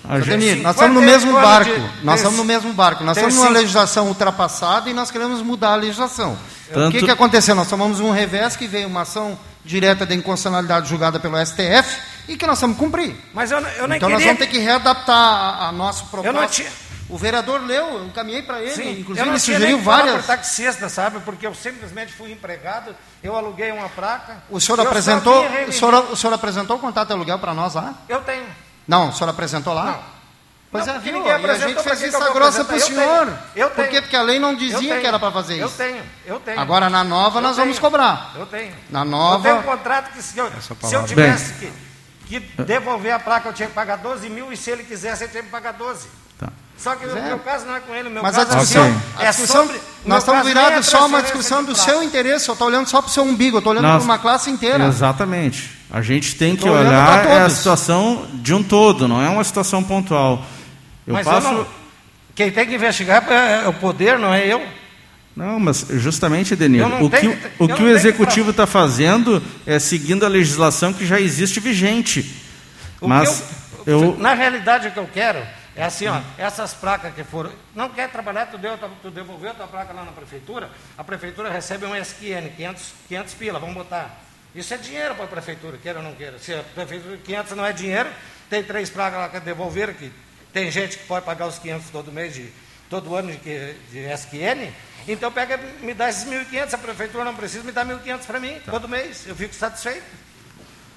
Ademir, 0.09 0.57
nós 0.57 0.57
50 0.57 0.71
estamos 0.71 0.95
no 0.95 1.01
mesmo 1.03 1.31
anos 1.37 1.43
barco. 1.43 1.71
de- 1.71 2.05
nós 2.05 2.17
estamos 2.21 2.39
no 2.39 2.45
mesmo 2.45 2.73
barco. 2.73 3.05
Nós 3.05 3.17
estamos 3.17 3.35
numa 3.37 3.47
cinco- 3.49 3.59
legislação 3.61 4.09
ultrapassada 4.09 4.89
e 4.89 4.95
nós 4.95 5.11
queremos 5.11 5.43
mudar 5.43 5.73
a 5.73 5.77
legislação. 5.77 6.39
O 6.71 6.75
Tanto- 6.75 6.93
que, 6.93 7.05
que 7.05 7.11
aconteceu? 7.11 7.55
Nós 7.55 7.69
tomamos 7.69 8.01
um 8.01 8.11
revés 8.11 8.57
que 8.57 8.67
veio 8.67 8.89
uma 8.89 9.03
ação 9.03 9.39
direta 9.65 10.07
de 10.07 10.15
inconstitucionalidade 10.15 10.89
julgada 10.89 11.21
pelo 11.21 11.37
STF 11.37 11.99
e 12.29 12.37
que 12.37 12.47
nós 12.47 12.59
vamos 12.61 12.79
cumprir. 12.79 13.15
Mas 13.35 13.51
eu, 13.51 13.59
eu 13.59 13.87
nem 13.87 13.99
então 13.99 14.09
nós 14.09 14.19
queria. 14.19 14.33
vamos 14.35 14.39
ter 14.39 14.47
que 14.47 14.59
readaptar 14.59 15.15
a, 15.17 15.69
a 15.69 15.73
nossa 15.73 16.05
proposta. 16.05 16.41
Eu 16.43 16.49
tinha- 16.49 16.71
O 17.11 17.19
vereador 17.19 17.61
leu, 17.67 17.87
eu 17.99 18.05
encaminhei 18.07 18.41
para 18.41 18.61
ele, 18.63 18.71
Sim, 18.71 19.01
inclusive 19.01 19.27
eu 19.27 19.33
ele 19.33 19.39
sugeriu 19.41 19.79
várias. 19.83 20.15
por 20.15 20.23
taxista, 20.25 20.89
sabe? 20.89 21.19
Porque 21.25 21.45
eu 21.47 21.53
simplesmente 21.55 22.13
fui 22.13 22.31
empregado, 22.31 22.95
eu 23.23 23.35
aluguei 23.37 23.73
uma 23.73 23.89
placa. 23.89 24.37
O 24.49 24.61
senhor 24.61 24.79
eu 24.79 24.87
apresentou, 24.87 25.45
o 25.69 25.73
senhor, 25.73 25.95
o 26.13 26.17
senhor 26.17 26.33
apresentou 26.33 26.77
o 26.77 26.79
contrato 26.79 27.09
de 27.09 27.15
aluguel 27.15 27.39
para 27.41 27.53
nós 27.53 27.75
lá? 27.75 27.95
Eu 28.09 28.21
tenho. 28.21 28.45
Não, 28.87 29.09
o 29.09 29.12
senhor 29.12 29.31
apresentou 29.31 29.73
lá? 29.75 29.85
Não. 29.85 30.21
Pois 30.73 30.87
Não, 30.87 30.95
é, 30.95 30.99
viu? 31.01 31.27
E 31.27 31.31
a 31.31 31.59
gente 31.59 31.83
fez 31.83 32.01
eu 32.14 32.21
vou 32.21 32.33
grossa 32.33 32.64
para 32.64 32.75
o 32.75 32.79
apresentar? 32.79 33.03
Eu 33.03 33.09
senhor. 33.09 33.27
tenho, 33.27 33.38
eu 33.57 33.71
Por 33.71 33.77
quê? 33.85 33.90
tenho. 33.90 34.03
Porque 34.03 34.16
a 34.16 34.23
lei 34.23 34.38
não 34.38 34.51
Eu 34.51 34.57
dizia 34.57 34.79
tenho, 34.79 35.01
que 35.01 35.07
era 35.07 35.19
para 35.19 35.33
fazer 35.33 35.59
Eu 35.59 35.66
isso. 35.66 35.77
tenho, 35.77 36.03
eu 36.25 36.38
tenho. 36.38 36.61
Agora 36.61 36.88
na 36.88 37.03
nova 37.03 37.38
Eu 37.38 37.43
nós 37.43 37.57
vamos 37.57 37.73
tenho. 37.77 37.81
cobrar. 37.81 38.33
Eu 38.37 38.47
tenho. 38.47 38.73
Na 38.88 39.01
Eu 39.01 39.05
nova. 39.05 39.43
tenho 39.43 39.59
um 39.59 39.62
contrato 39.64 40.12
que 40.12 40.23
se 40.23 40.38
eu, 40.38 40.49
se 40.83 40.95
eu 40.95 41.05
tivesse 41.07 41.55
que, 41.55 41.73
que 42.27 42.62
devolver 42.62 43.12
a 43.12 43.19
placa, 43.19 43.49
eu 43.49 43.53
tinha 43.53 43.66
que 43.69 43.75
pagar 43.75 43.97
12 43.97 44.31
mil 44.31 44.53
e 44.53 44.57
se 44.57 44.71
ele 44.71 44.85
quisesse, 44.85 45.25
ele 45.25 45.33
tinha 45.33 45.43
que 45.43 45.51
pagar 45.51 45.73
12. 45.73 46.07
Tá. 46.38 46.49
Só 46.79 46.95
que 46.95 47.05
o 47.05 47.19
é. 47.19 47.21
meu 47.21 47.40
caso 47.40 47.66
não 47.66 47.75
é 47.75 47.81
com 47.81 47.93
ele, 47.93 48.09
meu 48.09 48.23
Mas 48.23 48.38
a 48.38 48.47
caso 48.47 48.59
discussão, 48.59 48.85
é, 48.85 49.23
a 49.25 49.27
é 49.27 49.31
discussão 49.31 49.62
sobre... 49.66 49.77
o 49.77 49.81
meu 49.81 49.85
nós 50.05 50.19
estamos 50.23 50.45
nem 50.45 50.51
é 50.53 50.55
virados 50.55 50.87
só 50.87 51.07
uma 51.07 51.21
discussão 51.21 51.64
do 51.64 51.75
seu 51.75 52.01
interesse. 52.01 52.49
Eu 52.49 52.53
estou 52.53 52.69
olhando 52.69 52.87
só 52.88 53.03
para 53.03 53.09
o 53.09 53.12
seu 53.12 53.25
umbigo, 53.25 53.57
eu 53.57 53.59
estou 53.59 53.73
olhando 53.73 53.88
para 53.88 54.05
uma 54.05 54.19
classe 54.21 54.49
inteira. 54.51 54.85
Exatamente. 54.87 55.80
A 55.92 56.03
gente 56.03 56.37
tem 56.37 56.55
que 56.55 56.68
olhar 56.68 57.26
é 57.26 57.42
a 57.42 57.50
situação 57.50 58.26
de 58.35 58.55
um 58.55 58.62
todo, 58.62 59.09
não 59.09 59.20
é 59.20 59.29
uma 59.29 59.42
situação 59.42 59.83
pontual. 59.83 60.44
Eu 61.07 61.14
Mas 61.14 61.26
passo. 61.26 61.48
eu 61.48 61.53
não, 61.53 61.66
quem 62.35 62.50
tem 62.50 62.66
que 62.66 62.74
investigar 62.74 63.26
é 63.31 63.68
o 63.68 63.72
poder, 63.72 64.18
não 64.18 64.33
é 64.33 64.46
eu. 64.46 64.64
Não, 65.35 65.59
mas 65.59 65.87
justamente, 65.90 66.55
não 66.57 67.05
o 67.05 67.11
que, 67.11 67.26
o 67.26 67.37
eu 67.61 67.76
que 67.76 67.83
o 67.83 67.88
executivo 67.88 68.50
está 68.50 68.66
fazendo 68.66 69.42
é 69.66 69.79
seguindo 69.79 70.24
a 70.24 70.29
legislação 70.29 70.92
que 70.92 71.07
já 71.07 71.20
existe 71.20 71.61
vigente. 71.61 72.35
O 73.00 73.09
Mas 73.09 73.42
eu, 73.87 74.03
eu, 74.03 74.16
Na 74.16 74.35
realidade, 74.35 74.88
o 74.88 74.92
que 74.92 74.98
eu 74.98 75.09
quero 75.12 75.40
é 75.74 75.85
assim, 75.85 76.07
ó, 76.09 76.20
essas 76.37 76.74
placas 76.74 77.14
que 77.14 77.24
foram. 77.24 77.50
Não 77.74 77.88
quer 77.88 78.11
trabalhar, 78.11 78.46
tu, 78.46 78.59
deu, 78.59 78.76
tu 79.03 79.11
devolveu 79.11 79.50
a 79.50 79.55
tua 79.55 79.66
placa 79.66 79.92
lá 79.92 80.05
na 80.05 80.12
prefeitura, 80.12 80.70
a 80.98 81.03
prefeitura 81.03 81.50
recebe 81.50 81.87
um 81.87 81.96
SQN, 81.96 82.50
500, 82.57 82.83
500 83.09 83.35
pila, 83.35 83.59
vamos 83.59 83.74
botar. 83.74 84.30
Isso 84.55 84.75
é 84.75 84.77
dinheiro 84.77 85.15
para 85.15 85.25
a 85.25 85.29
prefeitura, 85.29 85.79
queira 85.79 85.99
ou 85.99 86.05
não 86.05 86.15
queira. 86.15 86.39
Se 86.39 86.53
a 86.53 86.63
prefeitura 86.63 87.17
500 87.17 87.57
não 87.57 87.65
é 87.65 87.73
dinheiro, 87.73 88.11
tem 88.49 88.65
três 88.65 88.91
placas 88.91 89.19
lá 89.21 89.29
que 89.29 89.41
devolveram, 89.41 89.95
que 89.95 90.13
tem 90.53 90.71
gente 90.71 90.99
que 90.99 91.05
pode 91.05 91.25
pagar 91.25 91.47
os 91.47 91.59
500 91.59 91.91
todo 91.91 92.11
mês, 92.11 92.35
de, 92.35 92.53
todo 92.89 93.15
ano 93.15 93.31
de, 93.33 93.75
de 93.75 94.13
SQN, 94.13 94.73
então 95.07 95.31
pega, 95.31 95.57
me 95.57 95.95
dá 95.95 96.09
esses 96.09 96.25
1.500, 96.25 96.75
a 96.75 96.79
prefeitura 96.79 97.25
não 97.25 97.35
precisa, 97.35 97.63
me 97.65 97.73
dá 97.73 97.85
1.500 97.85 98.27
para 98.27 98.41
mim, 98.41 98.61
todo 98.65 98.89
mês, 98.89 99.27
eu 99.27 99.37
fico 99.37 99.55
satisfeito. 99.55 100.05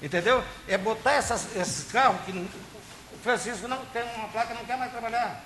Entendeu? 0.02 0.42
É 0.68 0.76
botar 0.76 1.12
essas, 1.12 1.56
esses 1.56 1.90
carros 1.90 2.20
que 2.26 2.32
o 2.32 3.18
Francisco 3.22 3.66
não 3.68 3.84
tem 3.86 4.02
uma 4.16 4.28
placa, 4.28 4.52
não 4.52 4.64
quer 4.64 4.76
mais 4.76 4.90
trabalhar. 4.90 5.42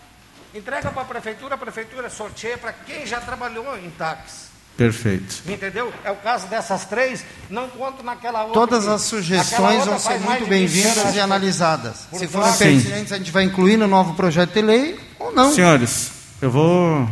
Entrega 0.54 0.90
para 0.90 1.02
a 1.02 1.04
prefeitura, 1.04 1.54
a 1.54 1.58
prefeitura 1.58 2.10
sorteia 2.10 2.58
para 2.58 2.72
quem 2.72 3.06
já 3.06 3.20
trabalhou 3.20 3.78
em 3.78 3.90
táxi. 3.90 4.48
Perfeito. 4.78 5.42
Entendeu? 5.46 5.92
É 6.04 6.10
o 6.10 6.16
caso 6.16 6.46
dessas 6.46 6.84
três, 6.86 7.22
não 7.50 7.68
conto 7.68 8.02
naquela 8.02 8.44
outra. 8.44 8.54
Todas 8.54 8.86
as 8.88 9.02
sugestões 9.02 9.84
vão 9.84 9.98
ser 9.98 10.18
muito 10.20 10.44
de 10.44 10.44
20 10.44 10.48
bem-vindas 10.48 11.14
e 11.14 11.20
analisadas. 11.20 12.06
Por 12.10 12.18
Se 12.18 12.26
forem 12.28 12.52
pertinentes, 12.54 13.12
a 13.12 13.18
gente 13.18 13.30
vai 13.32 13.42
incluir 13.42 13.76
no 13.76 13.88
novo 13.88 14.14
projeto 14.14 14.54
de 14.54 14.62
lei 14.62 14.98
ou 15.18 15.32
não. 15.34 15.52
Senhores, 15.52 16.12
eu 16.40 16.50
vou 16.50 17.06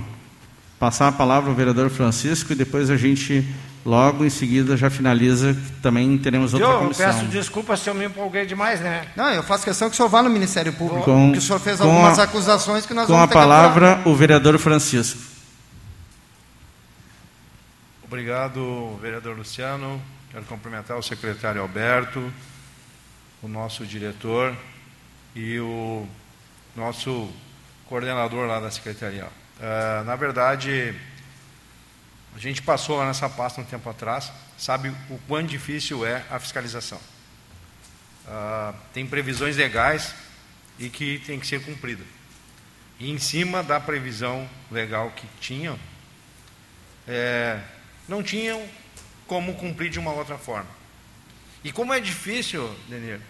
passar 0.78 1.08
a 1.08 1.12
palavra 1.12 1.50
ao 1.50 1.56
vereador 1.56 1.90
Francisco 1.90 2.52
e 2.52 2.54
depois 2.54 2.88
a 2.88 2.96
gente, 2.96 3.44
logo 3.84 4.24
em 4.24 4.30
seguida, 4.30 4.76
já 4.76 4.88
finaliza, 4.88 5.52
que 5.54 5.72
também 5.82 6.16
teremos 6.18 6.54
outra 6.54 6.68
Eu 6.68 6.78
comissão. 6.78 7.06
peço 7.06 7.24
desculpa 7.24 7.76
se 7.76 7.88
eu 7.90 7.94
me 7.94 8.04
empolguei 8.04 8.46
demais, 8.46 8.78
né? 8.80 9.02
Não, 9.16 9.30
eu 9.32 9.42
faço 9.42 9.64
questão 9.64 9.88
que 9.88 9.94
o 9.94 9.96
senhor 9.96 10.08
vá 10.08 10.22
no 10.22 10.30
Ministério 10.30 10.72
Público. 10.72 11.02
Com- 11.04 11.32
que 11.32 11.38
o 11.38 11.42
senhor 11.42 11.58
fez 11.58 11.78
com 11.78 11.84
algumas 11.84 12.18
a- 12.18 12.22
acusações 12.24 12.86
que 12.86 12.94
nós 12.94 13.06
Com 13.06 13.14
a 13.14 13.16
vamos 13.16 13.30
ter 13.30 13.32
que 13.32 13.38
apurar. 13.40 13.56
palavra, 13.72 14.00
o 14.04 14.14
vereador 14.14 14.56
Francisco. 14.58 15.18
Obrigado, 18.06 18.96
vereador 19.02 19.36
Luciano. 19.36 20.00
Quero 20.30 20.44
cumprimentar 20.44 20.96
o 20.96 21.02
secretário 21.02 21.60
Alberto, 21.60 22.32
o 23.42 23.48
nosso 23.48 23.84
diretor 23.84 24.56
e 25.34 25.58
o 25.58 26.06
nosso 26.76 27.28
coordenador 27.86 28.46
lá 28.46 28.60
da 28.60 28.70
secretaria. 28.70 29.26
Ah, 29.60 30.04
na 30.06 30.14
verdade, 30.14 30.94
a 32.36 32.38
gente 32.38 32.62
passou 32.62 32.96
lá 32.96 33.06
nessa 33.08 33.28
pasta 33.28 33.60
um 33.60 33.64
tempo 33.64 33.90
atrás, 33.90 34.30
sabe 34.56 34.90
o 35.10 35.18
quão 35.26 35.42
difícil 35.42 36.06
é 36.06 36.22
a 36.30 36.38
fiscalização. 36.38 37.00
Ah, 38.28 38.72
tem 38.94 39.04
previsões 39.04 39.56
legais 39.56 40.14
e 40.78 40.88
que 40.88 41.18
tem 41.26 41.40
que 41.40 41.46
ser 41.48 41.60
cumprida. 41.60 42.04
E 43.00 43.10
em 43.10 43.18
cima 43.18 43.64
da 43.64 43.80
previsão 43.80 44.48
legal 44.70 45.10
que 45.10 45.26
tinham, 45.40 45.76
é, 47.08 47.60
não 48.08 48.22
tinham 48.22 48.66
como 49.26 49.54
cumprir 49.54 49.90
de 49.90 49.98
uma 49.98 50.12
outra 50.12 50.38
forma. 50.38 50.68
E 51.64 51.72
como 51.72 51.92
é 51.92 52.00
difícil, 52.00 52.68
Denir, 52.88 53.20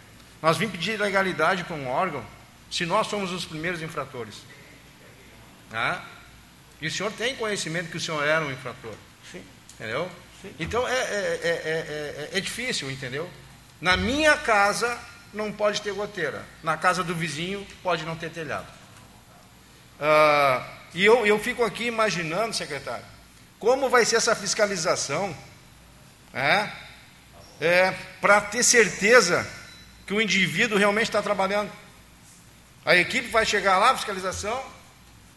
nós 0.42 0.56
vimos 0.56 0.76
pedir 0.76 1.00
legalidade 1.00 1.64
para 1.64 1.74
um 1.76 1.88
órgão 1.88 2.24
se 2.70 2.84
nós 2.84 3.06
somos 3.06 3.32
os 3.32 3.44
primeiros 3.44 3.80
infratores. 3.80 4.36
Tá? 5.70 6.04
E 6.80 6.86
o 6.86 6.90
senhor 6.90 7.10
tem 7.12 7.34
conhecimento 7.36 7.90
que 7.90 7.96
o 7.96 8.00
senhor 8.00 8.22
era 8.22 8.44
um 8.44 8.52
infrator. 8.52 8.94
Sim. 9.32 9.42
Entendeu? 9.74 10.10
Então 10.60 10.86
é, 10.86 10.92
é, 10.92 10.96
é, 10.96 11.48
é, 11.48 12.30
é- 12.34 12.38
é 12.38 12.40
difícil, 12.40 12.90
entendeu? 12.90 13.28
Na 13.80 13.96
minha 13.96 14.36
casa 14.36 14.98
não 15.32 15.50
pode 15.50 15.80
ter 15.80 15.92
goteira. 15.92 16.44
Na 16.62 16.76
casa 16.76 17.02
do 17.02 17.14
vizinho 17.14 17.66
pode 17.82 18.04
não 18.04 18.14
ter 18.16 18.30
telhado. 18.30 18.66
Ah, 19.98 20.66
e 20.94 21.04
eu, 21.04 21.26
eu 21.26 21.38
fico 21.38 21.64
aqui 21.64 21.84
imaginando, 21.86 22.54
secretário, 22.54 23.04
como 23.58 23.88
vai 23.88 24.04
ser 24.04 24.16
essa 24.16 24.34
fiscalização 24.34 25.36
é, 26.32 26.68
é, 27.60 27.90
para 28.20 28.40
ter 28.40 28.62
certeza 28.62 29.46
que 30.06 30.14
o 30.14 30.20
indivíduo 30.20 30.78
realmente 30.78 31.04
está 31.04 31.22
trabalhando. 31.22 31.70
A 32.84 32.94
equipe 32.94 33.28
vai 33.28 33.44
chegar 33.44 33.78
lá, 33.78 33.96
fiscalização, 33.96 34.62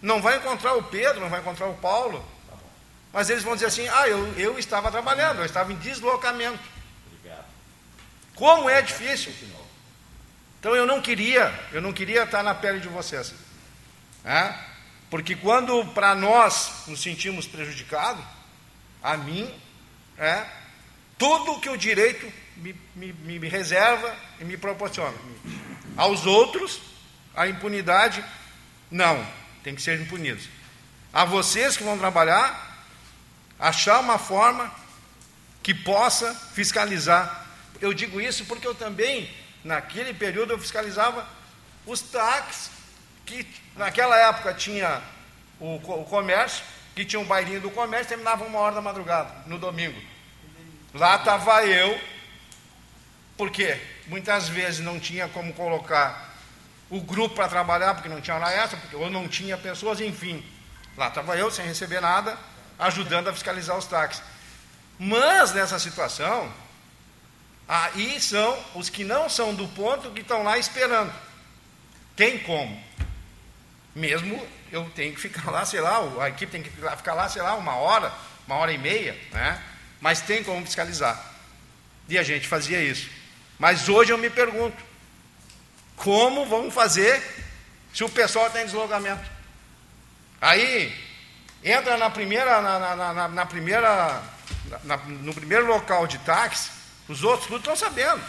não 0.01 0.21
vai 0.21 0.37
encontrar 0.37 0.73
o 0.75 0.83
Pedro, 0.83 1.21
não 1.21 1.29
vai 1.29 1.39
encontrar 1.39 1.67
o 1.67 1.75
Paulo, 1.75 2.23
mas 3.11 3.29
eles 3.29 3.43
vão 3.43 3.55
dizer 3.55 3.67
assim: 3.67 3.87
ah, 3.87 4.07
eu, 4.07 4.33
eu 4.37 4.59
estava 4.59 4.91
trabalhando, 4.91 5.39
eu 5.39 5.45
estava 5.45 5.71
em 5.73 5.77
deslocamento. 5.77 6.79
Como 8.35 8.69
é 8.69 8.81
difícil. 8.81 9.33
Então 10.59 10.75
eu 10.75 10.85
não 10.85 11.01
queria, 11.01 11.53
eu 11.71 11.81
não 11.81 11.91
queria 11.91 12.23
estar 12.23 12.43
na 12.43 12.55
pele 12.55 12.79
de 12.79 12.87
vocês. 12.87 13.33
né? 14.23 14.57
Porque 15.09 15.35
quando 15.35 15.85
para 15.87 16.13
nós 16.15 16.83
nos 16.87 17.01
sentimos 17.01 17.47
prejudicados, 17.47 18.23
a 19.01 19.17
mim, 19.17 19.51
é, 20.17 20.45
tudo 21.17 21.59
que 21.59 21.69
o 21.69 21.77
direito 21.77 22.31
me, 22.57 22.75
me, 22.95 23.13
me- 23.13 23.39
me 23.39 23.47
reserva 23.49 24.15
e 24.39 24.43
me 24.43 24.55
proporciona. 24.57 25.17
Aos 25.97 26.25
outros, 26.25 26.79
a 27.35 27.47
impunidade, 27.47 28.23
não, 28.91 29.25
tem 29.63 29.73
que 29.75 29.81
ser 29.81 29.99
impunidos. 29.99 30.47
A 31.11 31.25
vocês 31.25 31.75
que 31.75 31.83
vão 31.83 31.97
trabalhar, 31.97 32.85
achar 33.57 33.99
uma 33.99 34.19
forma 34.19 34.71
que 35.63 35.73
possa 35.73 36.33
fiscalizar. 36.53 37.47
Eu 37.81 37.93
digo 37.93 38.21
isso 38.21 38.45
porque 38.45 38.67
eu 38.67 38.75
também, 38.75 39.33
naquele 39.63 40.13
período, 40.13 40.53
eu 40.53 40.59
fiscalizava 40.59 41.27
os 41.85 42.01
táxis, 42.01 42.69
que 43.29 43.47
naquela 43.75 44.17
época 44.17 44.53
tinha 44.55 45.01
o, 45.59 45.75
o 45.75 46.05
comércio, 46.05 46.63
que 46.95 47.05
tinha 47.05 47.19
um 47.19 47.25
bailinho 47.25 47.61
do 47.61 47.69
comércio, 47.69 48.09
terminava 48.09 48.43
uma 48.43 48.59
hora 48.59 48.75
da 48.75 48.81
madrugada, 48.81 49.31
no 49.45 49.59
domingo. 49.59 50.01
Lá 50.93 51.17
estava 51.17 51.63
eu, 51.65 51.99
porque 53.37 53.79
muitas 54.07 54.49
vezes 54.49 54.79
não 54.79 54.99
tinha 54.99 55.27
como 55.27 55.53
colocar 55.53 56.33
o 56.89 56.99
grupo 56.99 57.35
para 57.35 57.47
trabalhar, 57.47 57.93
porque 57.93 58.09
não 58.09 58.19
tinha 58.19 58.35
hora 58.35 58.51
extra, 58.51 58.79
porque 58.79 58.95
ou 58.95 59.09
não 59.09 59.27
tinha 59.27 59.55
pessoas, 59.57 60.01
enfim. 60.01 60.43
Lá 60.97 61.09
estava 61.09 61.37
eu, 61.37 61.51
sem 61.51 61.65
receber 61.65 62.01
nada, 62.01 62.35
ajudando 62.79 63.27
a 63.27 63.33
fiscalizar 63.33 63.77
os 63.77 63.85
táxis. 63.85 64.23
Mas 64.97 65.53
nessa 65.53 65.77
situação, 65.77 66.51
aí 67.67 68.19
são 68.19 68.57
os 68.73 68.89
que 68.89 69.03
não 69.03 69.29
são 69.29 69.53
do 69.53 69.67
ponto 69.67 70.09
que 70.11 70.21
estão 70.21 70.41
lá 70.41 70.57
esperando. 70.57 71.13
Tem 72.15 72.39
como. 72.39 72.89
Mesmo 73.99 74.47
eu 74.71 74.89
tenho 74.95 75.13
que 75.13 75.19
ficar 75.19 75.51
lá, 75.51 75.65
sei 75.65 75.81
lá, 75.81 75.99
a 76.21 76.29
equipe 76.29 76.49
tem 76.49 76.63
que 76.63 76.69
ficar 76.69 77.13
lá, 77.13 77.27
sei 77.27 77.41
lá, 77.41 77.55
uma 77.55 77.75
hora, 77.75 78.13
uma 78.47 78.55
hora 78.55 78.71
e 78.71 78.77
meia, 78.77 79.13
né? 79.33 79.61
Mas 79.99 80.21
tem 80.21 80.41
como 80.41 80.65
fiscalizar. 80.65 81.21
E 82.07 82.17
a 82.17 82.23
gente 82.23 82.47
fazia 82.47 82.81
isso. 82.81 83.09
Mas 83.59 83.89
hoje 83.89 84.13
eu 84.13 84.17
me 84.17 84.29
pergunto, 84.29 84.81
como 85.97 86.45
vamos 86.45 86.73
fazer 86.73 87.21
se 87.93 88.01
o 88.05 88.09
pessoal 88.09 88.49
tem 88.49 88.63
deslocamento? 88.63 89.29
Aí 90.39 90.95
entra 91.61 91.97
na 91.97 92.09
primeira, 92.09 92.61
na, 92.61 92.79
na, 92.79 93.13
na, 93.13 93.27
na 93.27 93.45
primeira, 93.45 94.23
no 95.05 95.33
primeiro 95.33 95.67
local 95.67 96.07
de 96.07 96.17
táxi, 96.19 96.71
os 97.09 97.21
outros 97.21 97.47
tudo 97.47 97.59
estão 97.59 97.75
sabendo. 97.75 98.23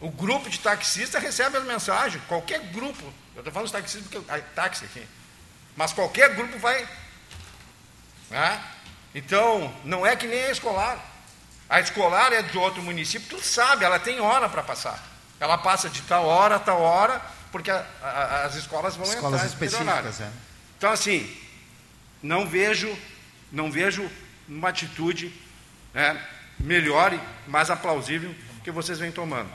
O 0.00 0.10
grupo 0.10 0.48
de 0.48 0.60
taxistas 0.60 1.20
recebe 1.22 1.56
as 1.56 1.64
mensagens, 1.64 2.22
qualquer 2.28 2.60
grupo, 2.66 3.02
eu 3.34 3.40
estou 3.40 3.52
falando 3.52 3.66
de 3.66 3.72
taxistas 3.72 4.02
porque 4.08 4.32
é 4.32 4.38
táxi 4.54 4.84
aqui, 4.84 5.06
mas 5.76 5.92
qualquer 5.92 6.34
grupo 6.34 6.58
vai. 6.58 6.88
Né? 8.30 8.64
Então, 9.14 9.74
não 9.84 10.06
é 10.06 10.14
que 10.14 10.26
nem 10.26 10.44
a 10.44 10.50
escolar. 10.50 11.04
A 11.68 11.80
escolar 11.80 12.32
é 12.32 12.42
de 12.42 12.56
outro 12.56 12.82
município, 12.82 13.28
tu 13.28 13.44
sabe, 13.44 13.84
ela 13.84 13.98
tem 13.98 14.20
hora 14.20 14.48
para 14.48 14.62
passar. 14.62 15.02
Ela 15.40 15.58
passa 15.58 15.88
de 15.88 16.00
tal 16.02 16.24
hora 16.26 16.56
a 16.56 16.58
tal 16.58 16.80
hora, 16.80 17.20
porque 17.50 17.70
a, 17.70 17.84
a, 18.00 18.44
as 18.44 18.54
escolas 18.54 18.94
vão 18.94 19.06
Escolas 19.06 19.34
entrar 19.34 19.46
específicas, 19.46 20.20
é. 20.20 20.30
Então, 20.76 20.90
assim, 20.90 21.36
não 22.22 22.46
vejo, 22.46 22.96
não 23.50 23.70
vejo 23.70 24.08
uma 24.48 24.68
atitude 24.68 25.32
né, 25.92 26.20
melhor 26.58 27.12
e 27.12 27.20
mais 27.46 27.70
aplausível 27.70 28.34
que 28.62 28.70
vocês 28.70 28.98
vêm 28.98 29.10
tomando. 29.10 29.50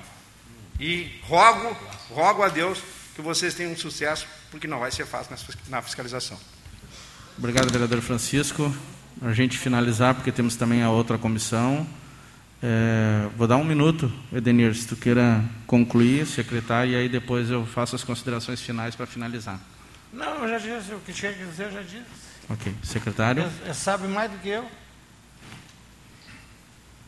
E 0.79 1.19
rogo, 1.23 1.75
rogo 2.09 2.43
a 2.43 2.49
Deus 2.49 2.79
que 3.15 3.21
vocês 3.21 3.53
tenham 3.53 3.75
sucesso, 3.75 4.27
porque 4.49 4.67
não 4.67 4.79
vai 4.79 4.91
ser 4.91 5.05
fácil 5.05 5.35
na 5.69 5.81
fiscalização. 5.81 6.37
Obrigado, 7.37 7.71
vereador 7.71 8.01
Francisco. 8.01 8.73
A 9.21 9.33
gente 9.33 9.57
finalizar, 9.57 10.15
porque 10.15 10.31
temos 10.31 10.55
também 10.55 10.81
a 10.83 10.89
outra 10.89 11.17
comissão. 11.17 11.87
É, 12.61 13.27
vou 13.35 13.47
dar 13.47 13.57
um 13.57 13.63
minuto, 13.63 14.11
Edenir, 14.31 14.73
se 14.73 14.87
tu 14.87 14.95
queira 14.95 15.43
concluir, 15.67 16.25
secretário, 16.25 16.93
e 16.93 16.95
aí 16.95 17.09
depois 17.09 17.49
eu 17.49 17.65
faço 17.65 17.95
as 17.95 18.03
considerações 18.03 18.61
finais 18.61 18.95
para 18.95 19.05
finalizar. 19.05 19.59
Não, 20.13 20.45
eu 20.45 20.47
já 20.47 20.57
disse 20.57 20.93
o 20.93 20.99
que 20.99 21.11
tinha 21.11 21.33
que 21.33 21.43
dizer, 21.43 21.65
eu 21.65 21.71
já 21.73 21.81
disse. 21.81 22.23
Ok. 22.49 22.73
Secretário? 22.83 23.49
Ele 23.63 23.73
sabe 23.73 24.07
mais 24.07 24.31
do 24.31 24.37
que 24.37 24.49
eu. 24.49 24.65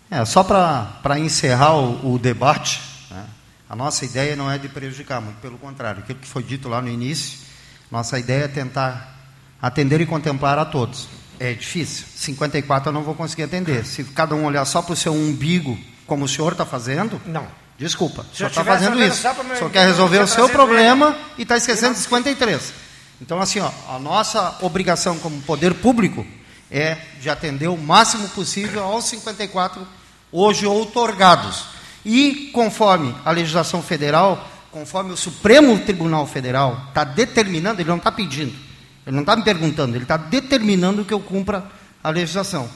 É, 0.09 0.23
só 0.25 0.43
para 0.43 1.19
encerrar 1.19 1.75
o, 1.75 2.15
o 2.15 2.19
debate, 2.19 2.81
a 3.69 3.75
nossa 3.75 4.05
ideia 4.05 4.35
não 4.35 4.49
é 4.49 4.57
de 4.57 4.69
prejudicar, 4.69 5.19
muito 5.21 5.37
pelo 5.37 5.57
contrário. 5.57 6.01
Aquilo 6.03 6.19
que 6.19 6.27
foi 6.27 6.43
dito 6.43 6.69
lá 6.69 6.81
no 6.81 6.87
início, 6.89 7.39
nossa 7.91 8.19
ideia 8.19 8.45
é 8.45 8.47
tentar 8.47 9.15
atender 9.61 10.01
e 10.01 10.05
contemplar 10.05 10.57
a 10.59 10.65
todos. 10.65 11.07
É 11.39 11.53
difícil. 11.53 12.05
54 12.15 12.89
eu 12.89 12.93
não 12.93 13.03
vou 13.03 13.15
conseguir 13.15 13.43
atender. 13.43 13.85
Se 13.85 14.03
cada 14.03 14.35
um 14.35 14.45
olhar 14.45 14.63
só 14.65 14.81
para 14.81 14.93
o 14.93 14.95
seu 14.95 15.13
umbigo, 15.13 15.77
como 16.05 16.25
o 16.25 16.27
senhor 16.27 16.51
está 16.51 16.65
fazendo, 16.65 17.19
Não. 17.25 17.47
desculpa, 17.77 18.23
Se 18.31 18.37
só 18.39 18.43
eu 18.45 18.47
está 18.49 18.63
fazendo 18.63 19.01
isso. 19.03 19.21
só 19.21 19.31
o 19.33 19.43
meu 19.43 19.69
quer 19.69 19.85
resolver 19.87 20.19
o 20.19 20.27
seu 20.27 20.47
problema 20.47 21.17
e 21.37 21.41
está 21.41 21.57
esquecendo 21.57 21.95
de 21.95 21.99
53. 22.01 22.73
Então, 23.21 23.41
assim, 23.41 23.59
ó, 23.59 23.71
a 23.89 23.97
nossa 23.97 24.57
obrigação 24.61 25.17
como 25.19 25.41
poder 25.41 25.73
público 25.75 26.25
é 26.69 26.97
de 27.19 27.29
atender 27.29 27.67
o 27.67 27.77
máximo 27.77 28.27
possível 28.29 28.83
aos 28.83 29.05
54 29.05 29.85
hoje 30.31 30.65
outorgados. 30.65 31.74
E 32.05 32.51
conforme 32.53 33.15
a 33.25 33.31
legislação 33.31 33.81
federal, 33.81 34.47
conforme 34.71 35.11
o 35.11 35.17
Supremo 35.17 35.79
Tribunal 35.79 36.27
Federal 36.27 36.85
está 36.89 37.03
determinando, 37.03 37.81
ele 37.81 37.89
não 37.89 37.97
está 37.97 38.11
pedindo, 38.11 38.53
ele 39.07 39.15
não 39.15 39.21
está 39.21 39.35
me 39.35 39.43
perguntando, 39.43 39.95
ele 39.95 40.03
está 40.03 40.15
determinando 40.15 41.03
que 41.03 41.13
eu 41.13 41.19
cumpra 41.19 41.65
a 42.03 42.09
legislação. 42.11 42.69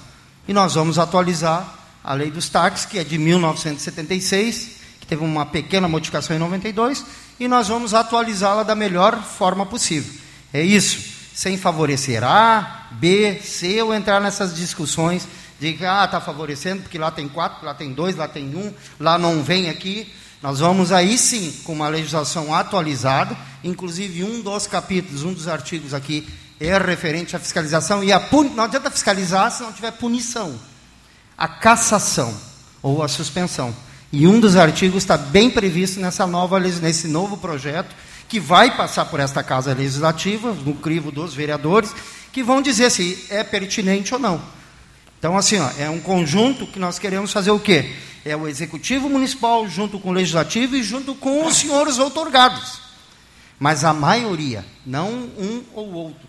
E 0.47 0.53
nós 0.53 0.73
vamos 0.73 0.97
atualizar 0.97 1.75
a 2.03 2.13
lei 2.13 2.31
dos 2.31 2.49
táxis, 2.49 2.85
que 2.85 2.97
é 2.97 3.03
de 3.03 3.19
1976, 3.19 4.77
que 4.99 5.05
teve 5.05 5.23
uma 5.23 5.45
pequena 5.45 5.87
modificação 5.87 6.35
em 6.35 6.39
92, 6.39 7.05
e 7.39 7.47
nós 7.47 7.67
vamos 7.67 7.93
atualizá-la 7.93 8.63
da 8.63 8.73
melhor 8.73 9.21
forma 9.21 9.65
possível. 9.65 10.11
É 10.51 10.63
isso, 10.63 10.99
sem 11.35 11.55
favorecer 11.55 12.23
A, 12.23 12.87
B, 12.91 13.39
C, 13.43 13.81
ou 13.83 13.93
entrar 13.93 14.19
nessas 14.19 14.55
discussões 14.55 15.27
de 15.59 15.73
que 15.73 15.85
ah, 15.85 16.05
está 16.05 16.21
favorecendo, 16.21 16.83
porque 16.83 16.97
lá 16.97 17.11
tem 17.11 17.27
quatro, 17.27 17.65
lá 17.65 17.73
tem 17.73 17.91
dois, 17.91 18.15
lá 18.15 18.27
tem 18.27 18.55
um, 18.55 18.73
lá 18.99 19.17
não 19.17 19.43
vem 19.43 19.69
aqui. 19.69 20.11
Nós 20.41 20.59
vamos 20.59 20.91
aí 20.91 21.17
sim, 21.17 21.51
com 21.63 21.73
uma 21.73 21.89
legislação 21.89 22.53
atualizada, 22.53 23.35
inclusive 23.63 24.23
um 24.23 24.41
dos 24.41 24.67
capítulos, 24.67 25.23
um 25.23 25.33
dos 25.33 25.47
artigos 25.47 25.93
aqui 25.93 26.27
é 26.59 26.77
referente 26.77 27.35
à 27.35 27.39
fiscalização, 27.39 28.03
e 28.03 28.11
a 28.11 28.19
puni... 28.19 28.49
não 28.49 28.65
adianta 28.65 28.91
fiscalizar 28.91 29.51
se 29.51 29.61
não 29.63 29.71
tiver 29.71 29.91
punição. 29.91 30.59
A 31.37 31.47
cassação 31.47 32.35
ou 32.81 33.01
a 33.01 33.07
suspensão. 33.07 33.73
E 34.11 34.27
um 34.27 34.39
dos 34.39 34.55
artigos 34.55 35.03
está 35.03 35.17
bem 35.17 35.49
previsto 35.49 35.99
nessa 35.99 36.25
nova, 36.25 36.59
nesse 36.59 37.07
novo 37.07 37.37
projeto, 37.37 37.95
que 38.27 38.39
vai 38.39 38.75
passar 38.75 39.05
por 39.05 39.19
esta 39.19 39.41
Casa 39.41 39.73
Legislativa, 39.73 40.53
no 40.53 40.75
crivo 40.75 41.11
dos 41.11 41.33
vereadores, 41.33 41.93
que 42.31 42.43
vão 42.43 42.61
dizer 42.61 42.89
se 42.91 43.25
é 43.29 43.43
pertinente 43.43 44.13
ou 44.13 44.19
não. 44.19 44.58
Então, 45.19 45.37
assim, 45.37 45.59
ó, 45.59 45.69
é 45.77 45.89
um 45.89 45.99
conjunto 45.99 46.65
que 46.65 46.79
nós 46.79 46.97
queremos 46.97 47.33
fazer 47.33 47.51
o 47.51 47.59
quê? 47.59 47.93
É 48.23 48.35
o 48.35 48.47
Executivo 48.47 49.09
Municipal 49.09 49.67
junto 49.67 49.99
com 49.99 50.09
o 50.09 50.13
Legislativo 50.13 50.77
e 50.77 50.83
junto 50.83 51.13
com 51.13 51.45
os 51.45 51.57
senhores 51.57 51.99
outorgados. 51.99 52.79
Mas 53.59 53.83
a 53.83 53.93
maioria, 53.93 54.65
não 54.85 55.09
um 55.09 55.61
ou 55.73 55.91
outro. 55.91 56.27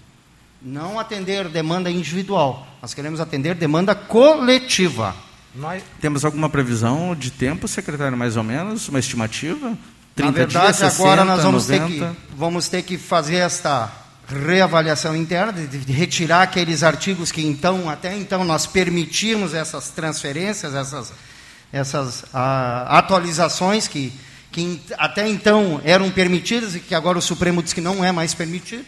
Não 0.61 0.99
atender 0.99 1.49
demanda 1.49 1.89
individual. 1.89 2.67
Nós 2.83 2.93
queremos 2.93 3.21
atender 3.21 3.55
demanda 3.55 3.95
coletiva. 3.95 5.15
Nós, 5.55 5.83
Temos 6.01 6.25
alguma 6.25 6.49
previsão 6.51 7.15
de 7.15 7.31
tempo, 7.31 7.69
secretário, 7.69 8.17
mais 8.17 8.37
ou 8.37 8.43
menos? 8.43 8.89
Uma 8.89 8.99
estimativa? 8.99 9.79
30 10.17 10.31
Na 10.31 10.37
verdade, 10.37 10.77
dias, 10.77 11.01
agora 11.01 11.23
60, 11.23 11.25
nós 11.25 11.43
vamos 11.45 11.69
90? 11.69 11.87
ter, 11.89 11.99
que, 11.99 12.17
vamos 12.37 12.69
ter 12.69 12.83
que 12.83 12.99
fazer 12.99 13.37
esta 13.37 13.91
reavaliação 14.31 15.17
interna, 15.17 15.53
de, 15.53 15.93
retirar 15.93 16.43
aqueles 16.43 16.83
artigos 16.83 17.33
que 17.33 17.45
então, 17.45 17.89
até 17.89 18.17
então, 18.17 18.45
nós 18.45 18.67
permitimos 18.67 19.55
essas 19.55 19.91
transferências, 19.91 20.75
essas, 20.75 21.13
essas 21.73 22.25
ah, 22.33 22.99
atualizações 22.99 23.89
que, 23.89 24.13
que 24.53 24.81
até 24.97 25.29
então 25.29 25.81
eram 25.85 26.11
permitidas 26.11 26.75
e 26.75 26.81
que 26.81 26.95
agora 26.95 27.19
o 27.19 27.23
Supremo 27.23 27.63
diz 27.63 27.73
que 27.73 27.81
não 27.81 28.05
é 28.05 28.13
mais 28.13 28.35
permitido. 28.35 28.87